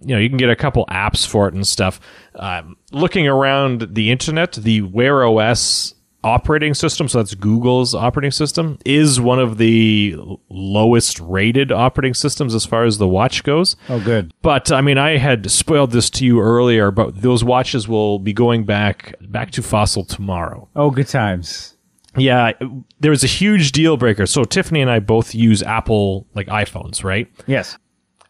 [0.03, 1.99] you know you can get a couple apps for it and stuff.
[2.36, 5.95] Um, looking around the internet, the Wear OS
[6.27, 10.15] operating system, so that's Google's operating system, is one of the
[10.49, 13.75] lowest rated operating systems as far as the watch goes.
[13.89, 14.33] oh, good.
[14.41, 18.33] But I mean, I had spoiled this to you earlier, but those watches will be
[18.33, 20.67] going back back to Fossil tomorrow.
[20.75, 21.75] Oh, good times.
[22.17, 22.51] Yeah,
[22.99, 24.25] there was a huge deal breaker.
[24.25, 27.27] So Tiffany and I both use Apple like iPhones, right?
[27.45, 27.77] Yes.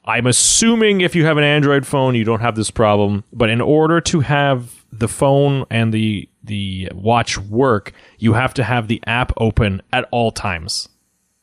[0.04, 3.24] I'm assuming if you have an Android phone, you don't have this problem.
[3.34, 8.64] But in order to have the phone and the the watch work, you have to
[8.64, 10.88] have the app open at all times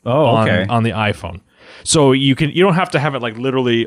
[0.06, 0.66] Oh, on, okay.
[0.68, 1.40] on the iPhone.
[1.82, 3.86] So you can you don't have to have it like literally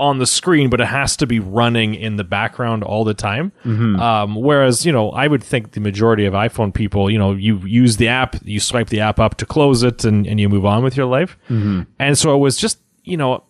[0.00, 3.52] on the screen, but it has to be running in the background all the time.
[3.64, 7.58] Um, whereas you know, I would think the majority of iPhone people, you know, you
[7.58, 10.64] use the app, you swipe the app up to close it, and, and you move
[10.64, 11.36] on with your life.
[11.48, 13.44] And so it was just you know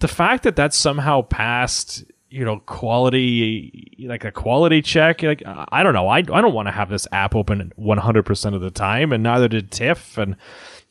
[0.00, 5.82] the fact that that somehow passed you know quality like a quality check like i
[5.82, 9.12] don't know i, I don't want to have this app open 100% of the time
[9.12, 10.36] and neither did tiff and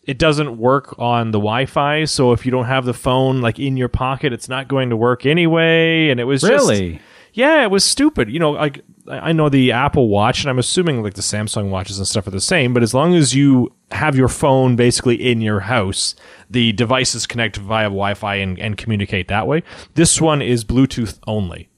[0.03, 3.77] it doesn't work on the wi-fi so if you don't have the phone like in
[3.77, 7.01] your pocket it's not going to work anyway and it was just Really?
[7.33, 8.29] Yeah, it was stupid.
[8.29, 11.97] You know, like I know the Apple Watch, and I'm assuming like the Samsung watches
[11.97, 12.73] and stuff are the same.
[12.73, 16.15] But as long as you have your phone basically in your house,
[16.49, 19.63] the devices connect via Wi-Fi and, and communicate that way.
[19.95, 21.69] This one is Bluetooth only.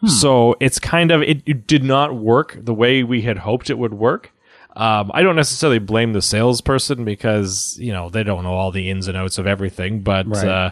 [0.00, 0.06] Hmm.
[0.08, 3.78] So it's kind of it, it did not work the way we had hoped it
[3.78, 4.32] would work.
[4.78, 8.88] Um, I don't necessarily blame the salesperson because you know they don't know all the
[8.88, 10.02] ins and outs of everything.
[10.02, 10.46] But Right.
[10.46, 10.70] uh,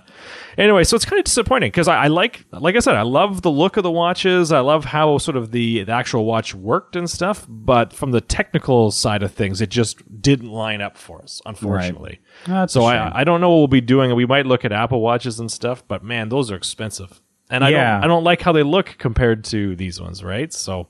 [0.57, 3.43] anyway, so it's kind of disappointing because I, I like, like I said, I love
[3.43, 4.53] the look of the watches.
[4.53, 7.47] I love how sort of the, the actual watch worked and stuff.
[7.49, 12.21] But from the technical side of things, it just didn't line up for us, unfortunately.
[12.47, 12.85] That's So.
[12.85, 14.15] I, I don't know what we'll be doing.
[14.15, 17.71] We might look at Apple watches and stuff, but man, those are expensive, and I
[17.71, 17.95] Yeah.
[17.97, 20.53] don't I don't like how they look compared to these ones, right?
[20.53, 20.87] So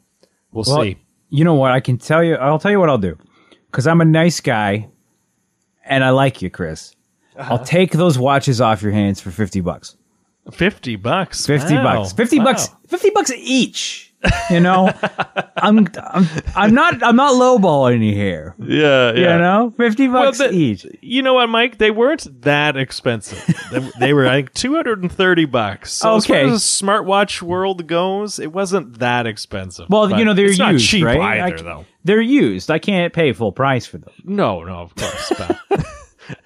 [0.52, 0.98] we'll Well, see.
[1.28, 1.72] You know what?
[1.72, 2.34] I can tell you.
[2.36, 3.16] I'll tell you what I'll do,
[3.70, 4.88] because I'm a nice guy,
[5.84, 6.94] and I like you, Chris.
[7.36, 7.54] Uh-huh.
[7.54, 9.96] I'll take those watches off your hands for fifty bucks.
[10.52, 11.44] Fifty bucks.
[11.46, 11.82] Fifty Wow.
[12.02, 12.12] bucks.
[12.12, 12.44] Fifty Wow.
[12.46, 12.68] bucks.
[12.88, 14.05] Fifty bucks each.
[14.50, 14.90] You know,
[15.56, 18.54] I'm, I'm I'm not I'm not lowballing you here.
[18.58, 19.34] Yeah, yeah.
[19.34, 20.86] You know, fifty bucks the- each.
[21.02, 21.78] You know what, Mike?
[21.78, 23.44] They weren't that expensive.
[23.72, 25.92] they, they were like two hundred and thirty bucks.
[25.92, 26.46] So as far Okay.
[26.46, 29.86] as the smartwatch world goes, it wasn't that expensive.
[29.90, 31.40] Well, you know they're it's not used, cheap right?
[31.40, 31.84] Either, c- though.
[32.04, 32.70] They're used.
[32.70, 34.12] I can't pay full price for them.
[34.24, 35.32] No, no, of course.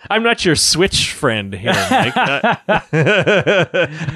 [0.09, 2.13] I'm not your Switch friend here, Mike.
[2.17, 2.59] I,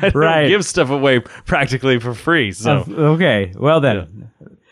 [0.03, 0.49] I Right.
[0.49, 2.53] give stuff away practically for free.
[2.53, 3.53] So, Okay.
[3.57, 4.31] Well then.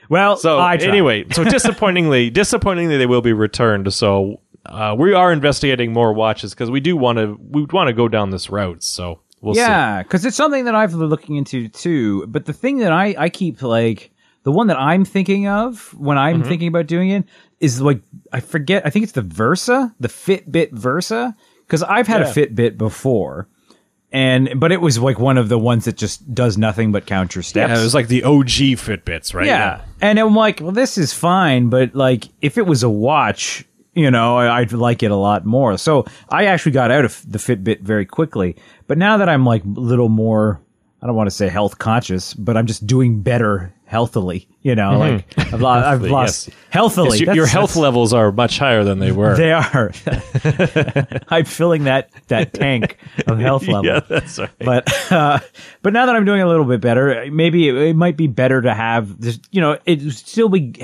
[0.09, 3.93] Well, so I anyway, so disappointingly, disappointingly, they will be returned.
[3.95, 7.39] So uh, we are investigating more watches because we do want to.
[7.51, 8.83] We want to go down this route.
[8.83, 9.61] So we'll see.
[9.61, 12.27] yeah, because it's something that I've been looking into too.
[12.27, 14.12] But the thing that I I keep like
[14.45, 16.49] the one that I'm thinking of when I'm Mm-hmm.
[16.49, 17.25] thinking about doing it
[17.61, 18.01] is like
[18.33, 18.85] I forget.
[18.87, 22.29] I think it's the Versa, the Fitbit Versa, because I've had Yeah.
[22.31, 23.49] a Fitbit before,
[24.13, 27.35] and but it was like one of the ones that just does nothing but count
[27.35, 27.71] your steps.
[27.71, 29.47] Yeah, it was like the OG Fitbits, right?
[29.47, 29.83] Yeah.
[30.01, 34.11] And I'm like, well, this is fine, but like, if it was a watch, you
[34.11, 35.79] know, I'd like it a lot more.
[35.79, 38.57] So I actually got out of the Fitbit very quickly.
[38.87, 40.61] But now that I'm like a little more,
[41.01, 44.49] I don't want to say health conscious, but I'm just doing better healthily.
[44.63, 46.57] You know, like I've, lo- I've lost yes.
[46.71, 47.19] healthily.
[47.19, 49.37] Yes, your health levels are much higher than they were.
[49.37, 49.93] They are.
[51.29, 54.49] I'm filling that that tank of health level yeah, that's right.
[54.61, 55.41] but uh,
[55.83, 58.63] but now that I'm doing a little bit better, maybe it, it might be better
[58.63, 59.39] to have this.
[59.51, 60.75] You know, it still be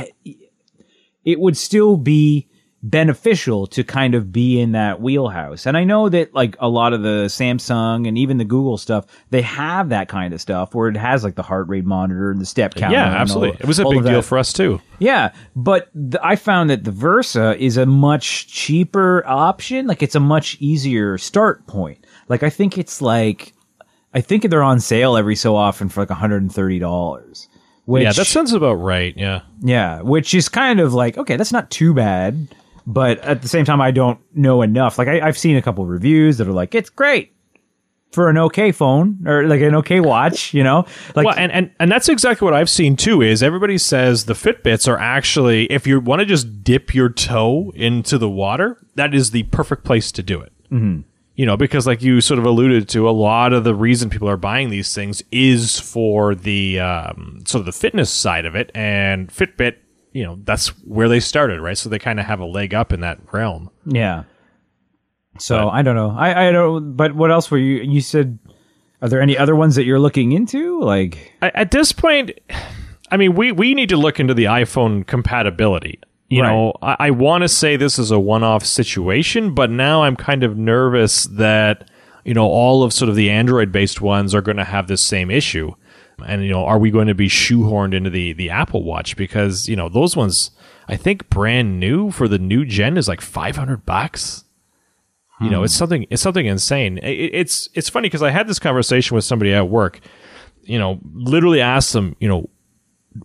[1.25, 2.48] it would still be
[2.83, 5.67] beneficial to kind of be in that wheelhouse.
[5.67, 9.05] And I know that like a lot of the Samsung and even the Google stuff,
[9.31, 12.41] they have that kind of stuff where it has like the heart rate monitor and
[12.41, 12.93] the step count.
[12.93, 13.59] yeah, and all- absolutely.
[13.61, 14.81] It was a big deal for us too.
[15.01, 19.87] Yeah, but th- I found that the Versa is a much cheaper option.
[19.87, 22.05] Like it's a much easier start point.
[22.29, 23.55] Like I think it's like
[24.15, 27.49] I think they're on sale every so often for like $130.
[27.87, 29.15] Which, yeah, that sounds about right.
[29.17, 29.41] Yeah.
[29.63, 32.49] yeah, which is kind of like okay, that's not too bad,
[32.89, 34.97] but at the same time, I don't know enough.
[34.97, 37.35] Like I, I've seen a couple of reviews that are like it's great
[38.13, 41.71] for an okay phone or like an okay watch, you know, like well, and, and
[41.79, 43.21] and that's exactly what I've seen too.
[43.21, 47.73] Is everybody says the Fitbits are actually, if you want to just dip your toe
[47.75, 50.53] into the water, that is the perfect place to do it.
[50.71, 51.03] Mm-hmm.
[51.35, 54.31] You know, because like you sort of alluded to, a lot of the reason people
[54.31, 58.71] are buying these things is for the um, sort of the fitness side of it,
[58.75, 59.77] and Fitbit,
[60.19, 61.79] you know, that's where they started, right?
[61.79, 63.71] So they kind of have a leg up in that realm.
[63.87, 64.25] Yeah.
[65.39, 66.11] So But- I don't know.
[66.17, 66.97] I I don't.
[66.97, 67.77] But what else were you?
[67.83, 68.39] You said,
[69.01, 70.81] are there any other ones that you're looking into?
[70.81, 72.33] Like, at this point,
[73.13, 76.01] I mean, we, we need to look into the iPhone compatibility.
[76.29, 76.49] You Right.
[76.51, 80.17] know, I, I want to say this is a one off situation, but now I'm
[80.17, 81.89] kind of nervous that,
[82.25, 85.01] you know, all of sort of the Android based ones are going to have this
[85.01, 85.73] same issue.
[86.27, 89.17] And, you know, are we going to be shoehorned into the, the Apple Watch?
[89.17, 90.51] Because, you know, those ones,
[90.89, 94.45] I think brand new for the new gen is like 500 bucks.
[95.41, 95.79] You know, it's hmm.
[95.79, 96.99] something it's something insane.
[96.99, 100.01] It, it's it's funny because I had this conversation with somebody at work.
[100.65, 102.51] You know, literally asked them, you know,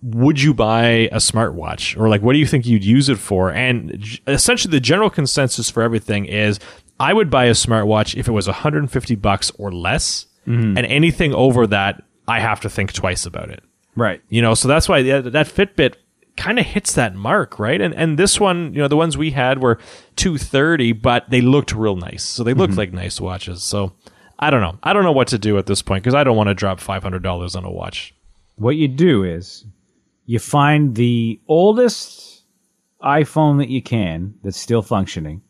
[0.01, 3.51] would you buy a smartwatch or like what do you think you'd use it for?
[3.51, 6.59] And essentially, the general consensus for everything is
[6.99, 10.77] I would buy a smartwatch if it was 150 bucks or less, mm-hmm.
[10.77, 13.63] and anything over that, I have to think twice about it.
[13.95, 14.21] right?
[14.29, 15.95] You know, so that's why that, that Fitbit
[16.35, 17.79] kind of hits that mark, right?
[17.79, 19.77] And and this one, you know, the ones we had were
[20.15, 22.23] 230, but they looked real nice.
[22.23, 22.79] So they looked mm-hmm.
[22.79, 23.61] like nice watches.
[23.63, 23.93] So
[24.39, 24.77] I don't know.
[24.81, 26.79] I don't know what to do at this point because I don't want to drop
[26.79, 28.15] $500 on a watch.
[28.55, 29.65] What you do is
[30.25, 32.43] you find the oldest
[33.01, 35.41] iPhone that you can that's still functioning,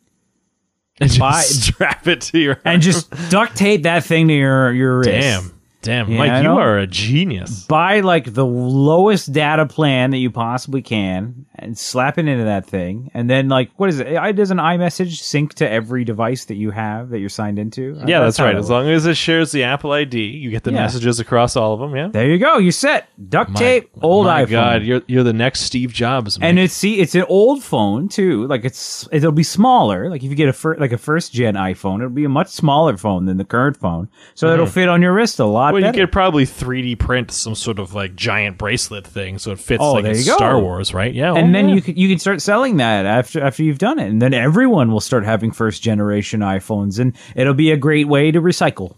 [1.00, 4.74] And just Buy- strap it to your and just duct tape that thing to your
[4.74, 5.10] your wrist.
[5.12, 5.53] damn.
[5.84, 7.66] Damn, Yeah, Mike, you are a genius.
[7.66, 12.66] buy like the lowest data plan that you possibly can and slap it into that
[12.66, 16.46] thing and then like what is it I- does an iMessage sync to every device
[16.46, 18.56] that you have that you're signed into Yeah, that's, how right.
[18.56, 20.80] As long as it shares the Apple ID, you get the Yeah.
[20.82, 21.96] messages across all of them.
[21.96, 22.08] Yeah.
[22.10, 25.34] there you go you're set duct My- tape old my iPhone God, you're you're the
[25.34, 26.40] next Steve Jobs.
[26.40, 26.50] Mike.
[26.50, 30.30] and it's see it's an old phone too like it's it'll be smaller like if
[30.30, 33.26] you get a fir- like a first gen iPhone it'll be a much smaller phone
[33.26, 35.82] than the current phone so it'll fit on your wrist a lot Mm-hmm.
[35.84, 39.60] Well, you could probably 3D print some sort of like giant bracelet thing, so it
[39.60, 40.36] fits Oh, like there in you go.
[40.36, 41.14] Star Wars, right?
[41.14, 41.76] Yeah, and oh, then yeah.
[41.76, 44.92] you can you can start selling that after after you've done it, and then everyone
[44.92, 48.96] will start having first generation iPhones, and it'll be a great way to recycle.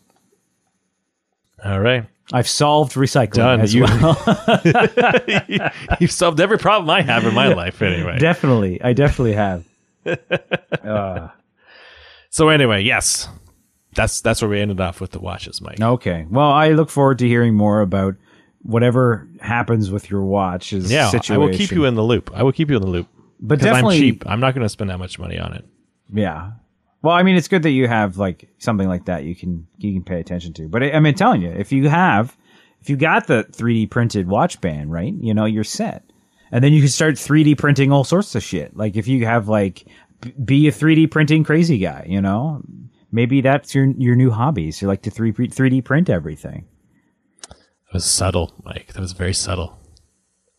[1.63, 3.61] all right, I've solved recycling Done.
[3.61, 5.71] as You- well.
[5.99, 8.17] you've solved every problem I have in my life, anyway.
[8.19, 9.65] definitely, I definitely have.
[12.29, 13.29] so anyway, yes,
[13.93, 15.81] that's that's where we ended off with the watches, Mike.
[15.81, 18.15] Okay, well, I look forward to hearing more about
[18.65, 21.36] whatever happens with your watch's Yeah, situation.
[21.36, 22.32] I will keep you in the loop.
[22.34, 23.08] I will keep you in the loop
[23.39, 24.23] but because I'm definitely, cheap.
[24.25, 25.65] I'm not going to spend that much money on it.
[26.13, 26.51] Yeah.
[27.01, 29.93] Well, I mean, it's good that you have like something like that you can you
[29.93, 30.67] can pay attention to.
[30.67, 32.36] But I, I mean, telling you, if you have,
[32.82, 35.13] if you got the 3D printed watch band, right?
[35.13, 36.04] You know, you're set,
[36.51, 38.75] and then you can start 3D printing all sorts of shit.
[38.75, 39.86] Like if you have like
[40.21, 42.63] b- be a 3D printing crazy guy, you know,
[43.12, 44.82] maybe that's your your new hobbies.
[44.82, 46.65] You like to 3 3D print everything.
[47.95, 48.91] Was subtle, Mike.
[48.93, 49.79] That was very subtle.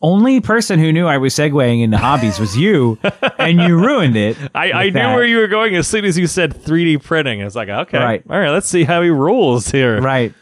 [0.01, 2.99] Only person who knew I was segueing into hobbies was you,
[3.39, 4.37] and you ruined it.
[4.55, 5.15] I, I knew that.
[5.15, 7.43] where you were going as soon as you said 3D printing.
[7.43, 8.23] I was like, okay, Right.
[8.29, 10.01] all right, let's see how he rules here.
[10.01, 10.33] Right.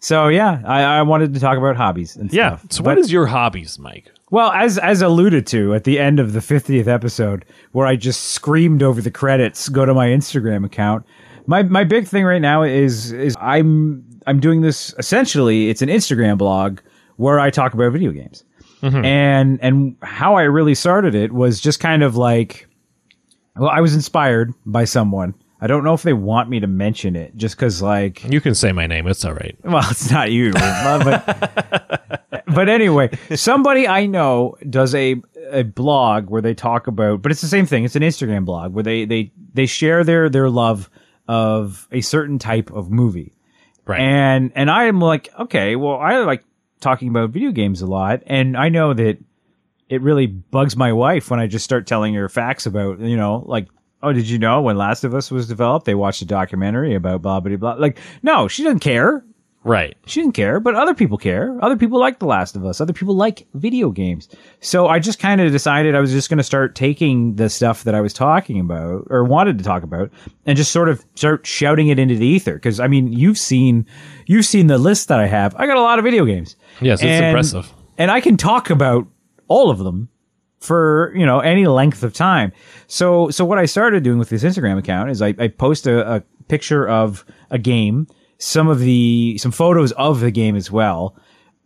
[0.00, 2.58] So yeah, I, I wanted to talk about hobbies and Yeah.
[2.58, 2.72] stuff.
[2.72, 4.12] So, But- what is your hobbies, Mike?
[4.30, 8.26] Well, as as alluded to at the end of the 50th episode, where I just
[8.26, 11.04] screamed over the credits, go to my Instagram account.
[11.48, 15.70] My my big thing right now is is I'm I'm doing this essentially.
[15.70, 16.80] It's an Instagram blog
[17.16, 18.44] where I talk about video games,
[18.82, 19.04] mm-hmm.
[19.04, 22.68] and and how I really started it was just kind of like,
[23.56, 25.34] well, I was inspired by someone.
[25.60, 28.54] I don't know if they want me to mention it, just because like You can
[28.54, 29.06] say my name.
[29.08, 29.56] It's all right.
[29.64, 35.16] well, it's not you, but but anyway, somebody I know does a
[35.50, 37.84] a blog where they talk about, but it's the same thing.
[37.84, 40.90] It's an Instagram blog where they they they share their their love
[41.28, 43.34] of a certain type of movie,
[43.86, 44.00] Right.
[44.00, 46.42] and and I am like, okay, well, I like
[46.80, 49.18] talking about video games a lot, and I know that
[49.88, 53.42] it really bugs my wife when I just start telling her facts about, you know,
[53.46, 53.68] like,
[54.02, 57.22] oh, did you know when Last of Us was developed, they watched a documentary about
[57.22, 57.74] blah blah blah.
[57.74, 59.24] Like, no, she doesn't care.
[59.68, 59.96] Right.
[60.06, 61.56] She didn't care, but other people care.
[61.62, 62.80] Other people like The Last of Us.
[62.80, 64.28] Other people like video games.
[64.60, 67.84] So I just kind of decided I was just going to start taking the stuff
[67.84, 70.10] that I was talking about or wanted to talk about
[70.46, 72.58] and just sort of start shouting it into the ether.
[72.58, 73.86] Cause I mean, you've seen,
[74.26, 75.54] you've seen the list that I have.
[75.56, 76.56] I got a lot of video games.
[76.80, 77.72] Yes, it's And- impressive.
[77.98, 79.06] And I can talk about
[79.48, 80.08] all of them
[80.60, 82.52] for, you know, any length of time.
[82.86, 86.16] So, so what I started doing with this Instagram account is I, I post a,
[86.16, 88.06] a picture of a game,
[88.38, 91.16] some of the, some photos of the game as well.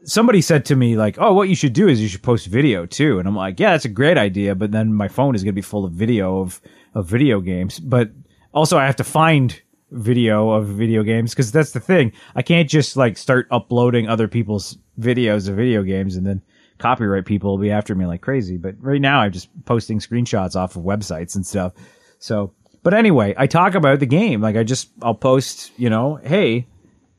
[0.05, 2.87] Somebody said to me like, "Oh, what you should do is you should post video
[2.87, 5.53] too." And I'm like, "Yeah, that's a great idea, but then my phone is going
[5.53, 6.61] to be full of video of
[6.95, 8.11] of video games, but
[8.53, 12.13] also I have to find video of video games because that's the thing.
[12.35, 16.43] I can't just like start uploading other people's videos of video games and then
[16.79, 18.57] copyright people will be after me like crazy.
[18.57, 21.75] But right now I'm just posting screenshots off of websites and stuff.
[22.19, 24.41] So, but anyway, I talk about the game.
[24.41, 26.67] Like I just, I'll post, you know, hey,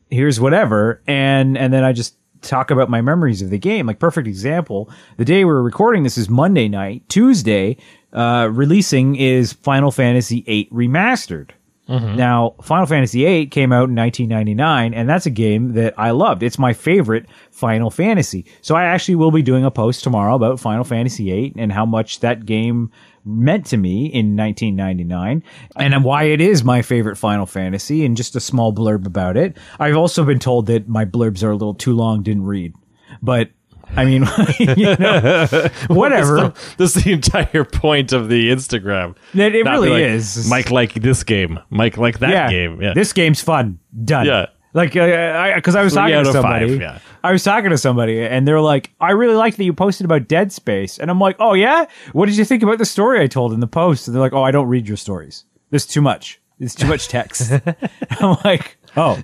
[0.09, 1.01] here's whatever.
[1.07, 3.85] And, and then I just talk about my memories of the game.
[3.85, 4.89] Like perfect example.
[5.17, 7.07] The day we're recording this is Monday night.
[7.09, 7.77] Tuesday,
[8.11, 11.51] uh, releasing is Final Fantasy VIII Remastered.
[11.89, 12.15] Mm-hmm.
[12.15, 16.41] Now, Final Fantasy VIII came out in 1999, and that's a game that I loved.
[16.41, 18.45] It's my favorite Final Fantasy.
[18.61, 21.85] So I actually will be doing a post tomorrow about Final Fantasy VIII and how
[21.85, 22.91] much that game
[23.25, 25.43] meant to me in 1999
[25.75, 26.03] and mm-hmm.
[26.03, 29.57] why it is my favorite Final Fantasy and just a small blurb about it.
[29.79, 32.73] I've also been told that my blurbs are a little too long, didn't read.
[33.21, 33.49] But
[33.95, 34.25] I mean,
[34.59, 35.47] you know,
[35.87, 36.53] whatever.
[36.77, 39.15] This is the entire point of the Instagram.
[39.33, 40.49] It- it really like, is.
[40.49, 41.59] Mike like this game.
[41.69, 42.81] Mike like that yeah, game.
[42.81, 42.93] Yeah.
[42.93, 43.79] This game's fun.
[44.03, 44.25] Done.
[44.25, 44.47] Yeah.
[44.75, 45.15] Like, uh, because
[45.55, 46.69] I, 'cause I was Three talking to somebody.
[46.69, 46.99] five, yeah.
[47.23, 50.27] I was talking to somebody, and they're like, "I really like that you posted about
[50.27, 53.27] Dead Space," and I'm like, "Oh yeah, what did you think about the story I
[53.27, 55.45] told in the post?" And they're like, "Oh, I don't read your stories.
[55.69, 56.41] There's too much.
[56.57, 57.51] There's too much text."
[58.19, 59.19] I'm like, "Oh,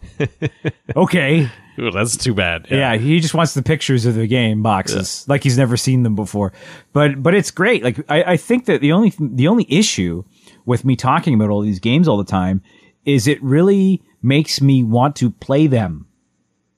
[0.95, 2.67] okay." Ooh, that's too bad.
[2.69, 6.15] Yeah, he just wants the pictures of the game boxes, like he's never seen them
[6.15, 6.51] before.
[6.91, 7.83] But but it's great.
[7.83, 10.23] Like I, I think that the only the only issue
[10.65, 12.61] with me talking about all these games all the time
[13.05, 16.05] is it really makes me want to play them.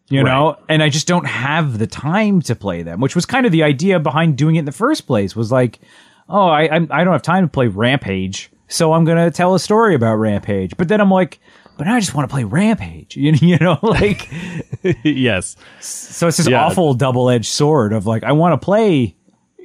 [0.10, 3.46] You know, and I just don't have the time to play them, which was kind
[3.46, 5.38] of the idea behind doing it in the first place.
[5.38, 5.80] Was like,
[6.28, 9.60] oh, I I'm, I don't have time to play Rampage, so I'm gonna tell a
[9.60, 10.76] story about Rampage.
[10.76, 11.40] But then I'm like,
[11.82, 13.17] but now I just want to play Rampage.
[13.17, 14.30] You you know, like.
[15.04, 15.56] yes.
[15.80, 16.63] So it's this Yeah.
[16.63, 19.15] awful double-edged sword of like I want to play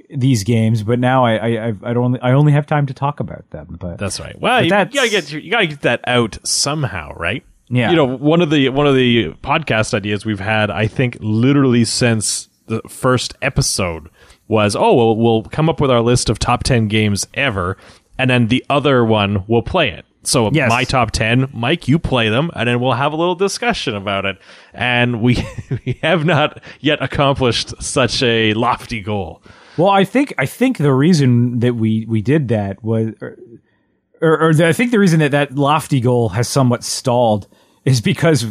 [0.08, 3.20] these games, but now I I I, I don't I only have time to talk
[3.20, 3.76] about them.
[3.78, 4.40] But That's right.
[4.40, 7.44] Well, you, that's- you gotta get you gotta get that out somehow, right?
[7.68, 7.90] Yeah.
[7.90, 11.84] You know, one of the one of the podcast ideas we've had, I think, literally
[11.84, 14.08] since the first episode
[14.48, 17.76] was, oh, well, we'll come up with our list of top ten games ever,
[18.18, 20.06] and then the other one will play it.
[20.26, 20.68] So Yes.
[20.68, 24.24] my top ten, Mike, you play them, and then we'll have a little discussion about
[24.24, 24.36] it.
[24.74, 25.36] And we
[25.86, 29.42] we have not yet accomplished such a lofty goal.
[29.76, 33.14] well, I think I think the reason that we we did that was.
[33.20, 33.36] Or,
[34.22, 37.46] or, or the, I think the reason that that lofty goal has somewhat stalled
[37.84, 38.46] is because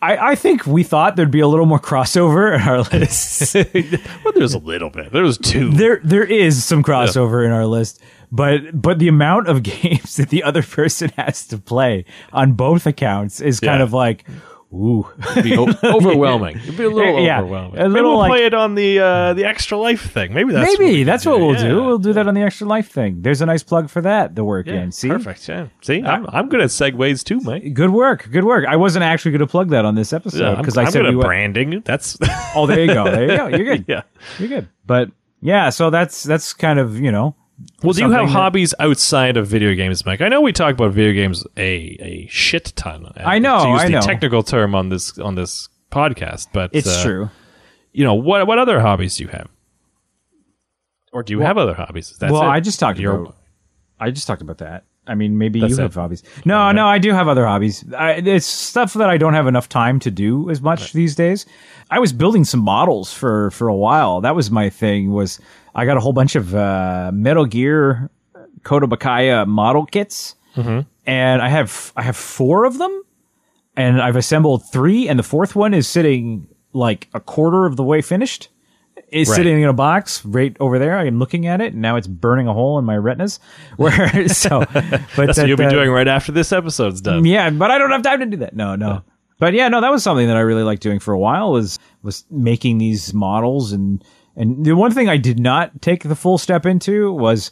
[0.00, 3.54] I, I think we thought there'd be a little more crossover in our list.
[4.24, 5.12] Well, there's a little bit.
[5.12, 5.68] There was two.
[5.70, 8.00] there there is some crossover in our list,
[8.34, 12.86] but but the amount of games that the other person has to play on both
[12.86, 14.24] accounts is kind of like,
[14.72, 15.06] ooh.
[15.42, 16.56] be overwhelming.
[16.58, 17.78] It'd be a little Yeah, overwhelming.
[17.80, 20.34] a Maybe we'll like- play it on the uh, the extra life thing.
[20.34, 21.68] Maybe that's what we Maybe can that's what we'll Yeah.
[21.68, 21.84] do.
[21.84, 23.22] We'll do that on the extra life thing.
[23.22, 24.34] There's a nice plug for that.
[24.34, 24.90] The work Yeah, in.
[24.92, 25.48] See, perfect.
[25.48, 25.68] Yeah.
[25.82, 27.72] See, I'm, I'm good at segues too, mate.
[27.72, 28.64] good work, good work.
[28.68, 31.02] I wasn't actually going to plug that on this episode I'm, because I I'm said
[31.02, 31.82] good we at went- branding.
[31.84, 32.18] That's
[32.56, 33.04] Oh, there you go.
[33.04, 33.46] There you go.
[33.56, 33.84] You're good.
[33.86, 34.02] yeah.
[34.40, 34.68] You're good.
[34.86, 35.10] But
[35.40, 37.36] yeah, so that's that's kind of you know.
[37.82, 40.20] Well, do you have that- hobbies outside of video games, Mike?
[40.20, 43.12] I know we talk about video games a a shit ton.
[43.16, 44.00] I know, To use I the know.
[44.00, 47.30] technical term on this on this podcast, but It's uh, true.
[47.92, 48.46] You know what?
[48.46, 49.48] What other hobbies do you have?
[51.12, 52.16] Or do you have other hobbies?
[52.18, 52.46] That's well, it?
[52.46, 53.36] I just talked Your- about.
[54.00, 54.84] I just talked about that.
[55.06, 55.82] I mean, maybe That's you it.
[55.82, 56.22] have hobbies.
[56.46, 57.84] No, no, I do have other hobbies.
[57.92, 61.44] I, it's stuff that I don't have enough time to do as much these days.
[61.90, 64.22] I was building some models for for a while.
[64.22, 65.12] That was my thing.
[65.12, 65.38] Was
[65.74, 68.10] I got a whole bunch of uh, Metal Gear
[68.62, 70.86] Kotobukiya model kits, and
[71.42, 73.02] I have I have four of them,
[73.76, 77.82] and I've assembled three, and the fourth one is sitting like a quarter of the
[77.84, 78.48] way finished.
[79.08, 79.36] It's Right.
[79.36, 80.98] sitting in a box right over there.
[80.98, 83.38] I'm looking at it, and now it's burning a hole in my retinas.
[83.76, 87.24] Where so, but That's what that, you'll be uh, doing right after this episode's done.
[87.24, 88.56] yeah, but I don't have time to do that.
[88.56, 89.02] No, no.
[89.38, 91.78] But yeah, no, that was something that I really liked doing for a while was
[92.02, 94.02] was making these models and
[94.36, 97.50] and the one thing I did not take the full step into was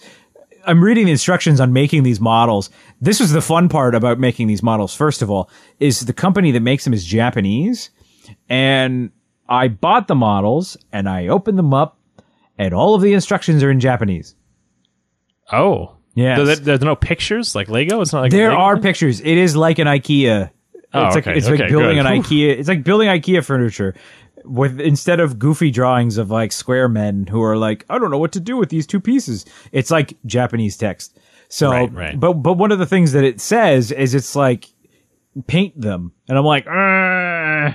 [0.66, 2.70] I'm reading the instructions on making these models.
[3.00, 4.94] This was the fun part about making these models.
[4.94, 7.90] First of all, is the company that makes them is Japanese,
[8.48, 9.10] and
[9.48, 11.98] I bought the models and I opened them up,
[12.58, 14.34] and all of the instructions are in Japanese.
[15.50, 15.96] Oh.
[16.14, 16.42] yeah.
[16.42, 18.00] There- there's no pictures like Lego.
[18.00, 18.82] It's not like There are thing?
[18.82, 19.20] pictures.
[19.20, 20.50] It is like an IKEA.
[20.94, 22.06] Oh, it's like okay, it's like building good.
[22.06, 22.58] an IKEA.
[22.58, 23.94] It's like building IKEA furniture
[24.44, 28.18] with instead of goofy drawings of like square men who are like, I don't know
[28.18, 29.44] what to do with these two pieces.
[29.72, 31.18] It's like Japanese text.
[31.48, 32.18] So, Right, right.
[32.20, 34.66] but but one of the things that it says is it's like
[35.46, 37.72] paint them, and I'm like, "Uh,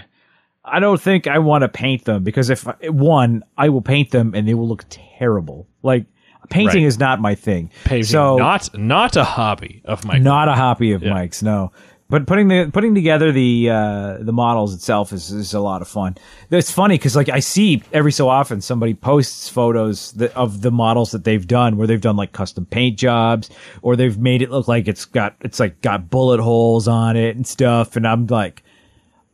[0.69, 4.33] I don't think I want to paint them because if one, I will paint them
[4.35, 5.67] and they will look terrible.
[5.83, 6.05] Like
[6.49, 6.87] painting Right.
[6.87, 7.69] is not my thing.
[7.85, 10.23] Painting, so not not a hobby of mine.
[10.23, 11.71] not a hobby of Mike's, no.
[12.09, 15.89] But putting the putting together the uh, the models itself is, is a lot of
[15.89, 16.15] fun.
[16.49, 20.71] It's funny because like I see every so often somebody posts photos that, of the
[20.71, 23.49] models that they've done where they've done like custom paint jobs
[23.81, 27.35] or they've made it look like it's got it's like got bullet holes on it
[27.35, 27.97] and stuff.
[27.97, 28.63] And I'm like,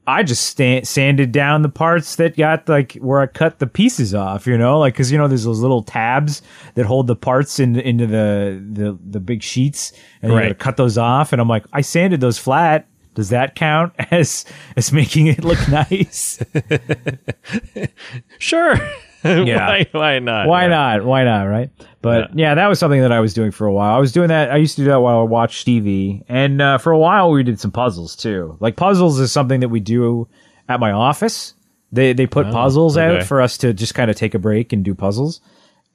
[0.05, 4.45] I just sanded down the parts that got like where I cut the pieces off,
[4.45, 6.41] you know, like because you know there's those little tabs
[6.75, 10.43] that hold the parts in, into the the the big sheets, and you Right.
[10.45, 11.31] gotta cut those off.
[11.31, 12.85] And I'm like, I sanded those flat.
[13.15, 14.43] Does that count as
[14.75, 16.43] as making it look nice?
[18.39, 18.75] Sure.
[19.45, 19.67] Yeah.
[19.67, 20.47] why, why not?
[20.47, 20.67] Why Yeah.
[20.69, 21.05] not?
[21.05, 21.43] Why not?
[21.43, 21.69] Right?
[22.01, 22.55] But yeah.
[22.55, 23.95] that was something that I was doing for a while.
[23.95, 24.51] I was doing that.
[24.51, 27.43] I used to do that while I watched TV, and uh, for a while we
[27.43, 28.57] did some puzzles too.
[28.59, 30.27] Like puzzles is something that we do
[30.67, 31.53] at my office.
[31.91, 33.19] They they put puzzles okay.
[33.19, 35.41] out for us to just kind of take a break and do puzzles.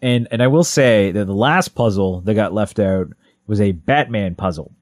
[0.00, 3.08] And and I will say that the last puzzle that got left out
[3.46, 4.72] was a Batman puzzle.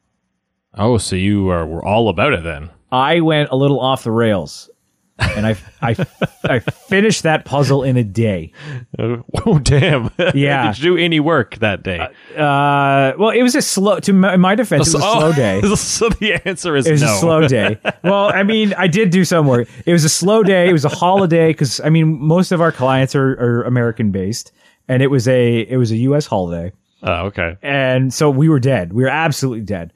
[0.75, 2.71] Oh, so you are were all about it then?
[2.93, 4.71] I went a little off the rails,
[5.19, 5.97] and I I
[6.45, 8.53] I finished that puzzle in a day.
[8.99, 10.11] Oh, damn!
[10.35, 10.73] Yeah.
[10.73, 12.01] Did you do any work that day?
[12.01, 14.01] Uh, well, it was a slow.
[14.01, 15.61] To my, my defense, it was a Oh, slow day.
[15.77, 17.15] so the answer is It was no.
[17.15, 17.79] a slow day.
[18.03, 19.69] Well, I mean, I did do some work.
[19.85, 20.69] It was a slow day.
[20.69, 24.53] It was a holiday because I mean, most of our clients are, are American based,
[24.89, 26.27] and it was a it was a U.S.
[26.27, 27.57] holiday, Oh, okay.
[27.63, 28.93] and so we were dead.
[28.93, 29.93] We were absolutely dead,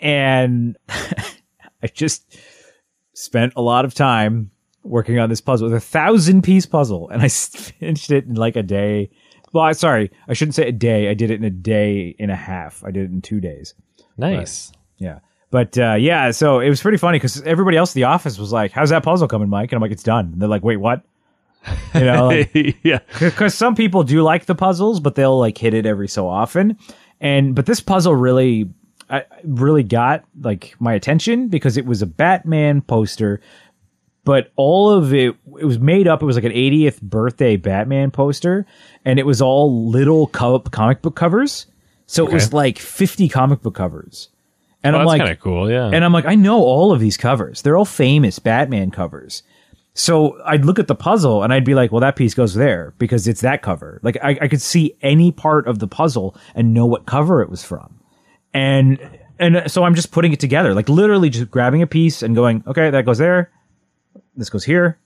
[0.00, 2.36] and I just
[3.14, 4.50] spent a lot of time
[4.82, 5.72] working on this puzzle.
[5.72, 9.10] A thousand piece puzzle, and I finished it in like a day.
[9.52, 11.08] Well, I- sorry, I shouldn't say a day.
[11.08, 12.82] I did it in a day and a half.
[12.84, 13.74] I did it in two days.
[14.16, 14.72] Nice.
[14.98, 15.20] Yeah.
[15.50, 18.52] But uh, yeah, so it was pretty funny because everybody else in the office was
[18.52, 20.78] like, "How's that puzzle coming, Mike?" And I'm like, "It's done." And they're like, "Wait,
[20.78, 21.02] what?"
[21.94, 22.30] You know,
[22.82, 23.00] yeah.
[23.20, 26.78] because some people do like the puzzles, but they'll like hit it every so often.
[27.20, 28.70] And but this puzzle really,
[29.10, 33.40] I really got like my attention because it was a Batman poster,
[34.24, 36.22] but all of it it was made up.
[36.22, 38.66] It was like an 80th birthday Batman poster,
[39.04, 41.66] and it was all little co- comic book covers.
[42.06, 44.28] So it was like 50 comic book covers.
[44.84, 45.70] And Oh, I'm like, cool.
[45.70, 45.86] Yeah.
[45.92, 47.62] and I'm like, I know all of these covers.
[47.62, 49.42] They're all famous Batman covers.
[49.94, 52.92] So I'd look at the puzzle and I'd be like, well, that piece goes there
[52.98, 54.00] because it's that cover.
[54.02, 57.48] Like I, I could see any part of the puzzle and know what cover it
[57.48, 58.00] was from.
[58.52, 58.98] And,
[59.38, 62.62] and so I'm just putting it together, like literally just grabbing a piece and going,
[62.66, 63.50] okay, that goes there.
[64.36, 64.98] This goes here.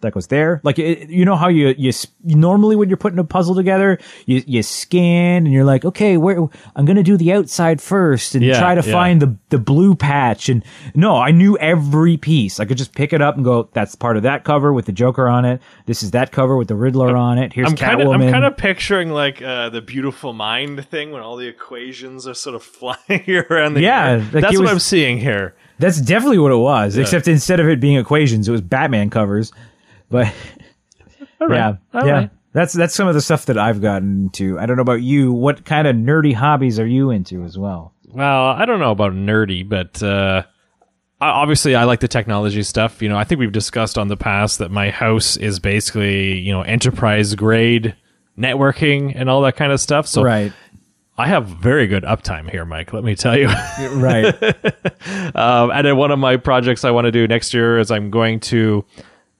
[0.00, 0.60] That goes there.
[0.64, 1.90] Like it, you know how you you
[2.24, 6.46] normally when you're putting a puzzle together, you you scan and you're like, okay, where
[6.76, 8.92] I'm gonna do the outside first and Yeah, try to yeah.
[8.92, 10.50] find the the blue patch.
[10.50, 10.62] And
[10.94, 12.60] no, I knew every piece.
[12.60, 14.92] I could just pick it up and go, that's part of that cover with the
[14.92, 15.62] Joker on it.
[15.86, 17.54] This is that cover with the Riddler on it.
[17.54, 18.24] Here's I'm Catwoman.
[18.26, 22.34] I'm kind of picturing like uh, the beautiful mind thing when all the equations are
[22.34, 25.54] sort of flying around the Yeah, like That's it what I'm seeing here.
[25.78, 26.96] That's definitely what it was.
[26.96, 29.52] Except instead of it being equations, it was Batman covers.
[30.08, 30.32] But
[31.40, 32.12] yeah, All yeah.
[32.12, 32.30] right.
[32.52, 34.58] That's that's some of the stuff that I've gotten into.
[34.60, 35.32] I don't know about you.
[35.32, 37.92] What kind of nerdy hobbies are you into as well?
[38.06, 40.44] Well, I don't know about nerdy, but uh,
[41.20, 43.02] obviously I like the technology stuff.
[43.02, 46.52] You know, I think we've discussed on the past that my house is basically you
[46.52, 47.96] know enterprise grade
[48.38, 50.06] networking and all that kind of stuff.
[50.06, 50.52] So Right.
[51.16, 52.92] I have very good uptime here, Mike.
[52.92, 53.46] Let me tell you.
[53.46, 54.26] right.
[55.36, 58.10] um, and then one of my projects I want to do next year is I'm
[58.10, 58.84] going to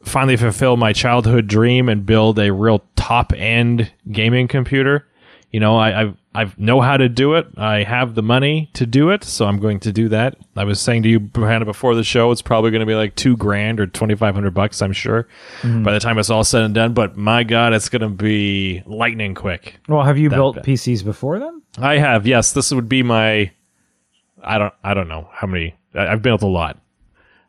[0.03, 5.09] finally fulfill my childhood dream and build a real top end gaming computer.
[5.51, 7.47] You know, I, I've I know how to do it.
[7.57, 10.37] I have the money to do it, so I'm going to do that.
[10.57, 13.15] I was saying to you, Hannah, before the show, it's probably going to be like
[13.15, 14.83] two grand or twenty five hundred bucks.
[14.83, 15.29] I'm sure
[15.63, 16.93] by the time it's all said and done.
[16.93, 19.79] But my God, it's going to be lightning quick.
[19.89, 20.65] Well, have you built bad.
[20.65, 21.63] PCs before then?
[21.79, 22.53] I have, yes.
[22.53, 23.51] This would be my.
[24.43, 24.75] I don't.
[24.83, 25.75] I don't know how many.
[25.95, 26.79] I, I've built a lot.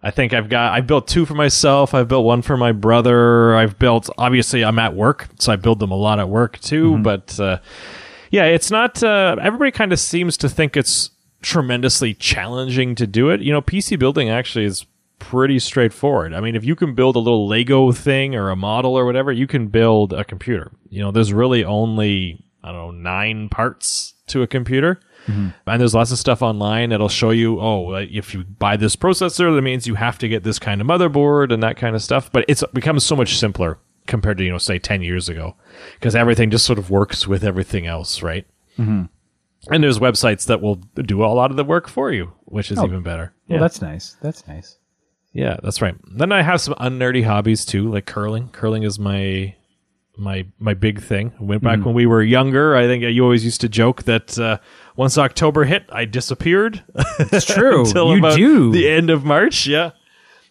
[0.02, 0.74] I think I've got.
[0.74, 1.94] I built two for myself.
[1.94, 3.56] I've built one for my brother.
[3.56, 4.10] I've built.
[4.18, 6.98] Obviously, I'm at work, so I build them a lot at work too.
[7.00, 7.60] But uh,
[8.32, 9.02] yeah, it's not.
[9.04, 11.12] Uh, everybody kind of seems to think it's
[11.42, 13.42] tremendously challenging to do it.
[13.42, 14.86] You know, PC building actually is
[15.20, 16.34] pretty straightforward.
[16.34, 19.32] I mean, if you can build a little Lego thing or a model or whatever,
[19.32, 20.72] you can build a computer.
[20.90, 25.00] You know, there's really only I don't know nine parts to a computer.
[25.28, 29.56] And there's lots of stuff online that'll show you, oh, if you buy this processor,
[29.56, 32.32] that means you have to get this kind of motherboard and that kind of stuff.
[32.32, 35.56] But it's becomes so much simpler compared to, you know, say 10 years ago
[35.96, 38.46] because everything just sort of works with everything else, right?
[38.78, 39.06] Mm-hmm.
[39.74, 42.80] And there's websites that will do a lot of the work for you, which is
[42.80, 43.34] even better.
[43.50, 44.16] Well, that's nice.
[44.22, 44.78] That's nice.
[45.34, 45.96] Yeah, that's right.
[46.16, 48.50] Then I have some unnerdy hobbies too, like curling.
[48.50, 49.56] Curling is my
[50.18, 51.34] my my big thing.
[51.40, 52.76] Went back when we were younger.
[52.76, 54.58] I think you always used to joke that uh,
[54.96, 56.84] once October hit, I disappeared.
[57.20, 57.82] It's true.
[57.86, 58.72] until you about do.
[58.72, 59.68] the end of March.
[59.68, 59.92] Yeah,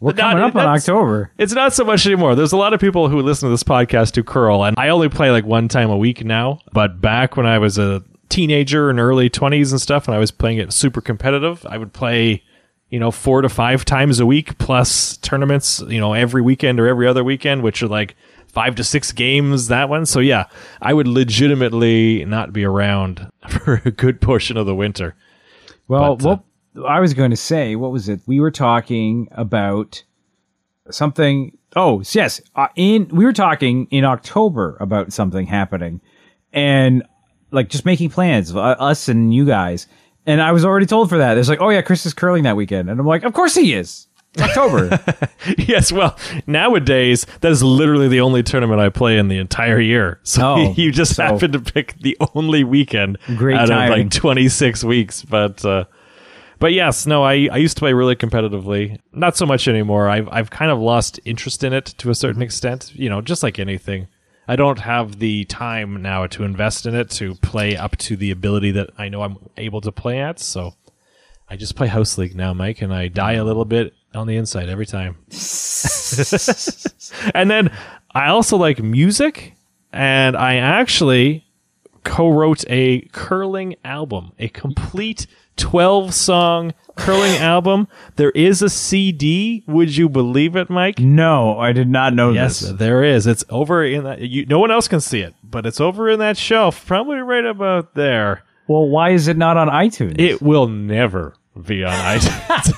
[0.00, 1.30] We're But not- coming up on October.
[1.38, 2.34] it's not so much anymore.
[2.34, 5.08] There's a lot of people who listen to this podcast who curl, and I only
[5.08, 6.58] play like one time a week now.
[6.72, 10.30] But back when I was a teenager and early 20s and stuff, and I was
[10.30, 12.42] playing it super competitive, I would play,
[12.90, 16.86] you know, four to five times a week plus tournaments, you know, every weekend or
[16.88, 18.16] every other weekend, which are like
[18.54, 20.06] five to six games that one.
[20.06, 20.46] So yeah,
[20.80, 25.14] I would legitimately not be around for a good portion of the winter.
[25.88, 26.36] Well, But, uh,
[26.74, 28.20] what I was going to say, what was it?
[28.26, 30.02] We were talking about
[30.90, 31.56] something.
[31.76, 32.40] Oh, yes.
[32.54, 36.00] Uh, in we were talking in October about something happening,
[36.52, 37.02] and
[37.50, 39.86] like just making plans, uh, us and you guys.
[40.26, 41.36] And I was already told for that.
[41.36, 43.74] It's like, oh yeah, Chris is curling that weekend, and I'm like, of course he
[43.74, 44.08] is.
[44.40, 44.98] October.
[45.58, 46.16] yes, well,
[46.46, 50.20] nowadays that is literally the only tournament I play in the entire year.
[50.24, 54.06] So Oh, you just so- happen to pick the only weekend Great out timing.
[54.08, 55.84] of like 26 weeks, but uh
[56.60, 58.98] but yes, no, I, I used to play really competitively.
[59.12, 60.08] Not so much anymore.
[60.08, 62.92] I've I've kind of lost interest in it to a certain extent.
[62.94, 64.08] You know, just like anything.
[64.48, 68.30] I don't have the time now to invest in it to play up to the
[68.30, 70.38] ability that I know I'm able to play at.
[70.38, 70.74] So
[71.50, 74.36] I just play House League now, Mike, and I die a little bit on the
[74.36, 75.16] inside every time.
[77.34, 77.70] and then
[78.14, 79.54] I also like music,
[79.92, 81.44] and I actually
[82.04, 87.88] co-wrote a curling album, a complete 12 song curling album.
[88.16, 89.64] There is a CD.
[89.66, 90.98] Would you believe it, Mike?
[90.98, 92.70] no, I did not know Yes, this.
[92.72, 93.26] there is.
[93.26, 94.20] It's over in that.
[94.20, 97.44] You, no one else can see it, but it's over in that shelf, probably right
[97.44, 98.42] about there.
[98.66, 100.18] Well, why is it not on iTunes?
[100.18, 101.34] It will never
[101.66, 102.74] be on iTunes.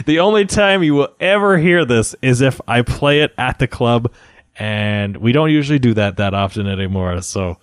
[0.06, 3.66] the only time you will ever hear this is if I play it at the
[3.68, 4.12] club,
[4.56, 7.20] and we don't usually do that that often anymore.
[7.22, 7.58] So,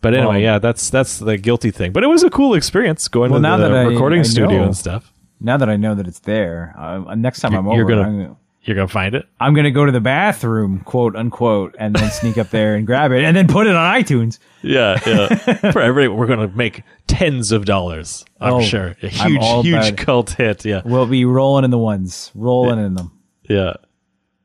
[0.00, 1.92] but anyway, Well- yeah, that's that's the guilty thing.
[1.92, 4.24] But it was a cool experience going Well, to now the that I- recording I
[4.24, 4.64] studio know.
[4.64, 5.12] and stuff.
[5.40, 8.22] now that I know that it's there, uh, next time I'm over, You're gonna- I'm
[8.22, 8.36] gonna
[8.68, 9.26] You're gonna find it.
[9.40, 13.12] I'm gonna go to the bathroom, quote unquote, and then sneak up there and grab
[13.12, 14.38] it, and then put it on iTunes.
[14.62, 15.34] Yeah, yeah.
[15.72, 18.26] For everybody, we're gonna make tens of dollars.
[18.40, 18.94] I'm Oh, sure.
[19.02, 20.66] A huge, huge cult hit.
[20.66, 20.82] Yeah.
[20.84, 23.10] We'll be rolling in the ones, rolling in them.
[23.48, 23.74] Yeah.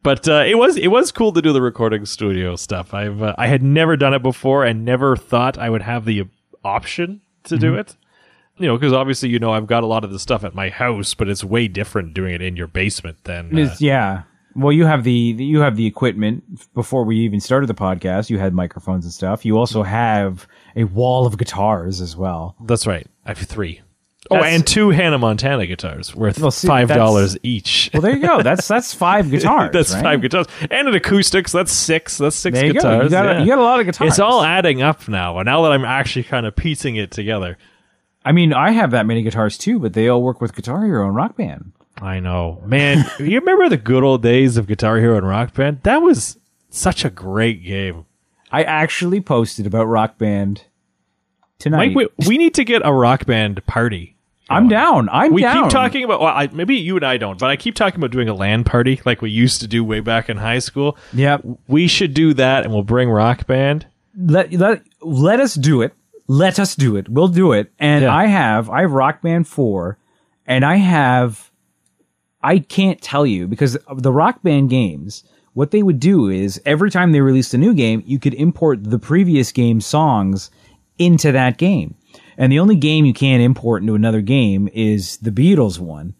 [0.03, 2.93] But uh, it was it was cool to do the recording studio stuff.
[2.93, 6.23] I've uh, I had never done it before and never thought I would have the
[6.63, 7.97] option to do it.
[8.57, 10.69] You know, because obviously you know I've got a lot of the stuff at my
[10.69, 14.23] house, but it's way different doing it in your basement than uh, yeah.
[14.55, 16.43] Well, you have the you have the equipment.
[16.75, 19.43] Before we even started the podcast, you had microphones and stuff.
[19.45, 22.55] You also have a wall of guitars as well.
[22.63, 23.07] that's right.
[23.25, 23.81] I have three.
[24.31, 27.89] Oh, That's- and two Hannah Montana guitars worth Well, see, five dollars each.
[27.93, 28.41] Well, there you go.
[28.43, 29.71] That's that's five guitars.
[29.73, 30.03] that's right?
[30.03, 31.51] five guitars and an acoustics.
[31.51, 32.19] That's six.
[32.19, 32.79] That's six There you go.
[32.79, 33.03] guitars.
[33.05, 34.11] You got, a, you got a lot of guitars.
[34.11, 35.39] It's all adding up now.
[35.39, 37.57] And now that I'm actually kind of piecing it together,
[38.25, 41.07] I mean, I have that many guitars too, but they all work with Guitar Hero
[41.07, 41.71] and Rock Band.
[42.01, 43.05] I know, man.
[43.19, 45.81] you remember the good old days of Guitar Hero and Rock Band?
[45.83, 46.37] That was
[46.69, 48.05] such a great game.
[48.51, 50.65] I actually posted about Rock Band
[51.59, 51.93] tonight.
[51.93, 54.15] Mike, we, we need to get a Rock Band party.
[54.49, 55.09] I'm down.
[55.09, 55.63] I'm down We down.
[55.63, 56.19] keep talking about.
[56.19, 58.63] Well, I, maybe you and I don't, but I keep talking about doing a LAN
[58.63, 60.97] party like we used to do way back in high school.
[61.13, 65.81] Yeah, We should do that, and we'll bring Rock Band, let let let us do
[65.81, 65.93] it.
[66.27, 67.09] Let us do it.
[67.09, 67.71] We'll do it.
[67.79, 68.15] And Yeah.
[68.15, 69.97] I have I have Rock Band four,
[70.45, 71.51] and I have
[72.41, 75.23] I can't tell you because the Rock Band games.
[75.55, 78.83] What they would do is every time they released a new game, you could import
[78.83, 80.49] the previous game's songs
[80.97, 81.93] into that game.
[82.39, 86.15] And the only game you can't import into another game is the Beatles one.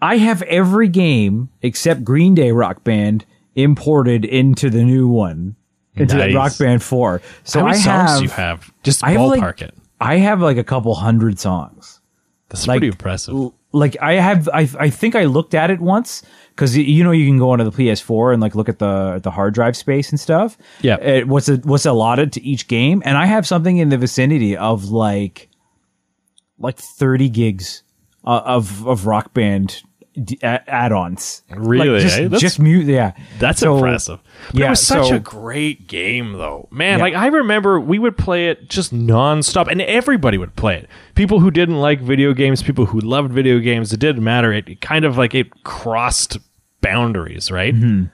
[0.00, 3.24] I have every game except Green Day Rock Band
[3.56, 5.56] imported into the new one,
[5.96, 6.34] into Nice.
[6.34, 7.22] Rock Band 4.
[7.44, 8.72] So How many I songs have, do you have?
[8.82, 9.74] Just I have ballpark like, it.
[10.00, 12.00] I have like a couple hundred songs.
[12.48, 13.34] That's like- pretty impressive.
[13.34, 17.10] L- Like I have, I, I think I looked at it once because you know
[17.10, 20.08] you can go onto the PS4 and like look at the the hard drive space
[20.10, 20.56] and stuff.
[20.80, 21.24] Yeah.
[21.24, 24.84] What's a, what's allotted to each game, and I have something in the vicinity of
[24.90, 25.50] like
[26.58, 27.82] like thirty gigs
[28.24, 29.82] uh, of of Rock Band
[30.24, 31.42] d- add-ons.
[31.50, 32.22] Really, Like, just eh?
[32.22, 32.86] That's- just mute.
[32.86, 34.18] Yeah, That's So- impressive.
[34.52, 36.68] But yeah, it was such so- a great game, though.
[36.70, 37.04] Man, Yeah.
[37.04, 40.88] like I remember we would play it just nonstop, and everybody would play it.
[41.14, 44.52] People who didn't like video games, people who loved video games, it didn't matter.
[44.52, 46.38] It, it kind of like it crossed
[46.80, 47.74] boundaries, right?
[47.74, 48.04] Mm-hmm.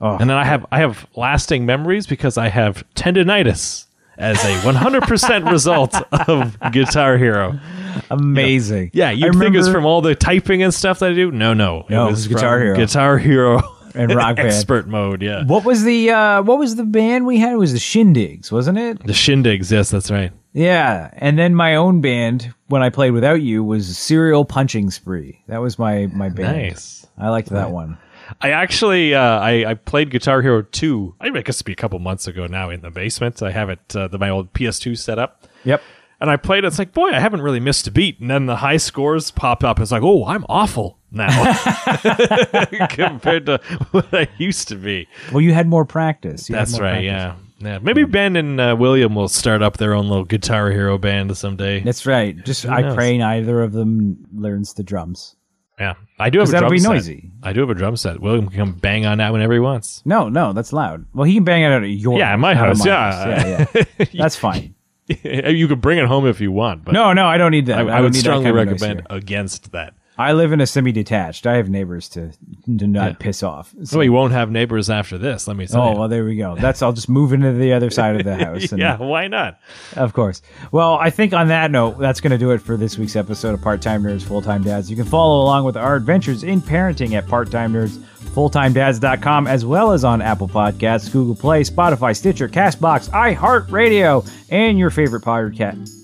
[0.00, 3.86] And then I have I have lasting memories because I have tendonitis
[4.18, 5.94] as a 100% result
[6.28, 7.58] of Guitar Hero.
[8.10, 8.90] Amazing.
[8.92, 11.30] Yeah, you'd I think it's from all the typing and stuff that I do.
[11.30, 12.76] No, no, No, it was Guitar Hero.
[12.76, 13.60] Guitar Hero
[13.94, 14.48] And Rock Band.
[14.48, 15.22] expert mode.
[15.22, 17.52] Yeah, What was the uh what was the band we had?
[17.52, 19.02] It was the Shindigs, wasn't it?
[19.04, 19.70] the Shindigs.
[19.70, 20.32] Yes, that's right.
[20.52, 21.10] Yeah.
[21.14, 25.42] And then my own band when I played without you was Serial Punching Spree.
[25.48, 26.56] That was my my band.
[26.58, 27.06] Nice.
[27.18, 27.96] I liked that one.
[28.40, 31.14] I actually uh, I, I played Guitar Hero 2.
[31.20, 33.40] I guess it'd be a couple months ago now in the basement.
[33.40, 35.44] I have it uh, the, my old PS2 set up.
[35.64, 35.80] Yep.
[36.20, 36.68] And I played it.
[36.68, 38.20] It's like, boy, I haven't really missed a beat.
[38.20, 39.78] And then the high scores pop up.
[39.80, 41.28] It's like, oh, I'm awful now
[42.90, 43.60] compared to
[43.90, 45.08] what I used to be.
[45.32, 46.48] Well, you had more practice.
[46.48, 46.90] You That's more right.
[47.06, 47.06] practice.
[47.06, 47.34] Yeah.
[47.58, 47.78] Yeah.
[47.80, 51.80] Maybe Ben and uh, William will start up their own little Guitar Hero band someday.
[51.80, 52.36] That's right.
[52.44, 52.94] Just I knows?
[52.94, 55.36] pray neither of them learns the drums.
[55.78, 55.94] yeah.
[56.18, 56.88] I do have a that'll drum be set.
[56.92, 57.30] noisy.
[57.42, 58.20] I do have a drum set.
[58.20, 60.02] William can come bang on that whenever he wants.
[60.04, 61.04] No, no, that's loud.
[61.14, 63.46] Well, he can bang it out at your Yeah, at my house, yeah.
[63.46, 63.66] yeah,
[63.98, 64.06] yeah.
[64.14, 64.74] That's fine.
[65.24, 67.78] you can bring it home if you want, but No, no, I don't need that.
[67.78, 69.94] I, I, I would strongly kind of noise recommend against that.
[70.18, 71.46] I live in a semi-detached.
[71.46, 72.32] I have neighbors to
[72.78, 73.74] to not piss off.
[73.84, 75.46] So you won't have neighbors after this.
[75.46, 75.98] Let me tell Oh you.
[75.98, 76.56] well, there we go.
[76.56, 78.72] That's I'll just move into the other side of the house.
[78.72, 79.58] And, yeah, why not?
[79.94, 80.40] of course.
[80.72, 83.54] Well, I think on that note, that's going to do it for this week's episode
[83.54, 84.90] of Part Time Nerds, Full Time Dads.
[84.90, 87.98] You can follow along with our adventures in parenting at Part Time Nerds,
[88.34, 94.90] FullTimeDads.com, as well as on Apple Podcasts, Google Play, Spotify, Stitcher, Castbox, iHeartRadio, and your
[94.90, 95.95] favorite podcast.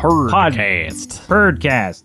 [0.00, 1.26] Podcast.
[1.26, 2.04] Podcast.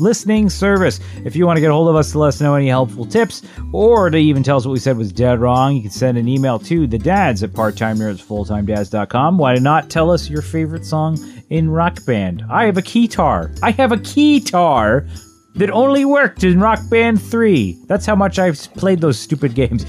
[0.00, 0.98] listening service.
[1.24, 3.06] If you want to get a hold of us to let us know any helpful
[3.06, 3.42] tips
[3.72, 6.26] or to even tell us what we said was dead wrong, you can send an
[6.26, 9.38] email to the dads at parttimenerdsfulltimedads.com.
[9.38, 11.18] Why not tell us your favorite song
[11.50, 12.44] in rock band?
[12.50, 13.56] I have a keytar.
[13.62, 15.08] I have a keytar
[15.56, 17.78] that only worked in Rock Band 3.
[17.86, 19.84] That's how much I've played those stupid games.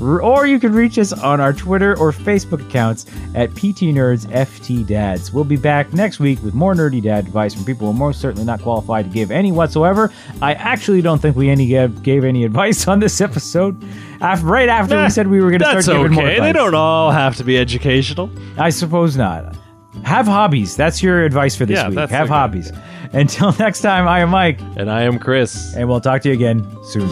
[0.00, 4.86] or you can reach us on our Twitter or Facebook accounts at PT Nerds FT
[4.86, 5.32] Dads.
[5.32, 8.20] We'll be back next week with more nerdy dad advice from people who are most
[8.20, 10.12] certainly not qualified to give any whatsoever.
[10.42, 13.82] I actually don't think we any gave, gave any advice on this episode.
[14.20, 16.34] Af right after we said we were going to start giving more okay.
[16.36, 16.48] advice.
[16.48, 18.30] They don't all have to be educational.
[18.58, 19.56] I suppose not.
[20.04, 20.76] Have hobbies.
[20.76, 22.10] That's your advice for this Yeah, week.
[22.10, 22.72] Have hobbies.
[23.12, 25.74] Until next time, I am Mike, And I am Chris.
[25.74, 27.08] and we'll talk to you again soon.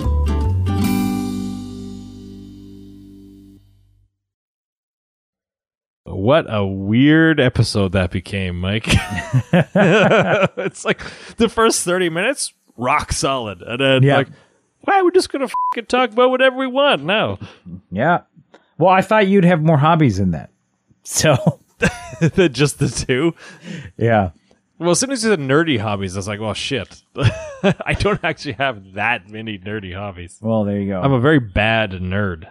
[6.06, 8.86] What a weird episode that became, Mike.
[9.52, 11.00] it's like
[11.36, 13.62] the first 30 minutes, rock solid.
[13.62, 14.18] And then, Yeah.
[14.18, 14.28] like,
[14.82, 17.38] why we're just going to fucking talk about whatever we want now.
[17.90, 18.22] Yeah.
[18.76, 20.50] Well, I thought you'd have more hobbies than that.
[21.04, 21.60] So,
[22.52, 23.34] just the two.
[23.96, 24.30] yeah.
[24.78, 27.02] Well, as soon as you said nerdy hobbies, I was like, well, shit.
[27.16, 30.38] I don't actually have that many nerdy hobbies.
[30.42, 31.00] Well, there you go.
[31.00, 32.48] I'm a very bad nerd.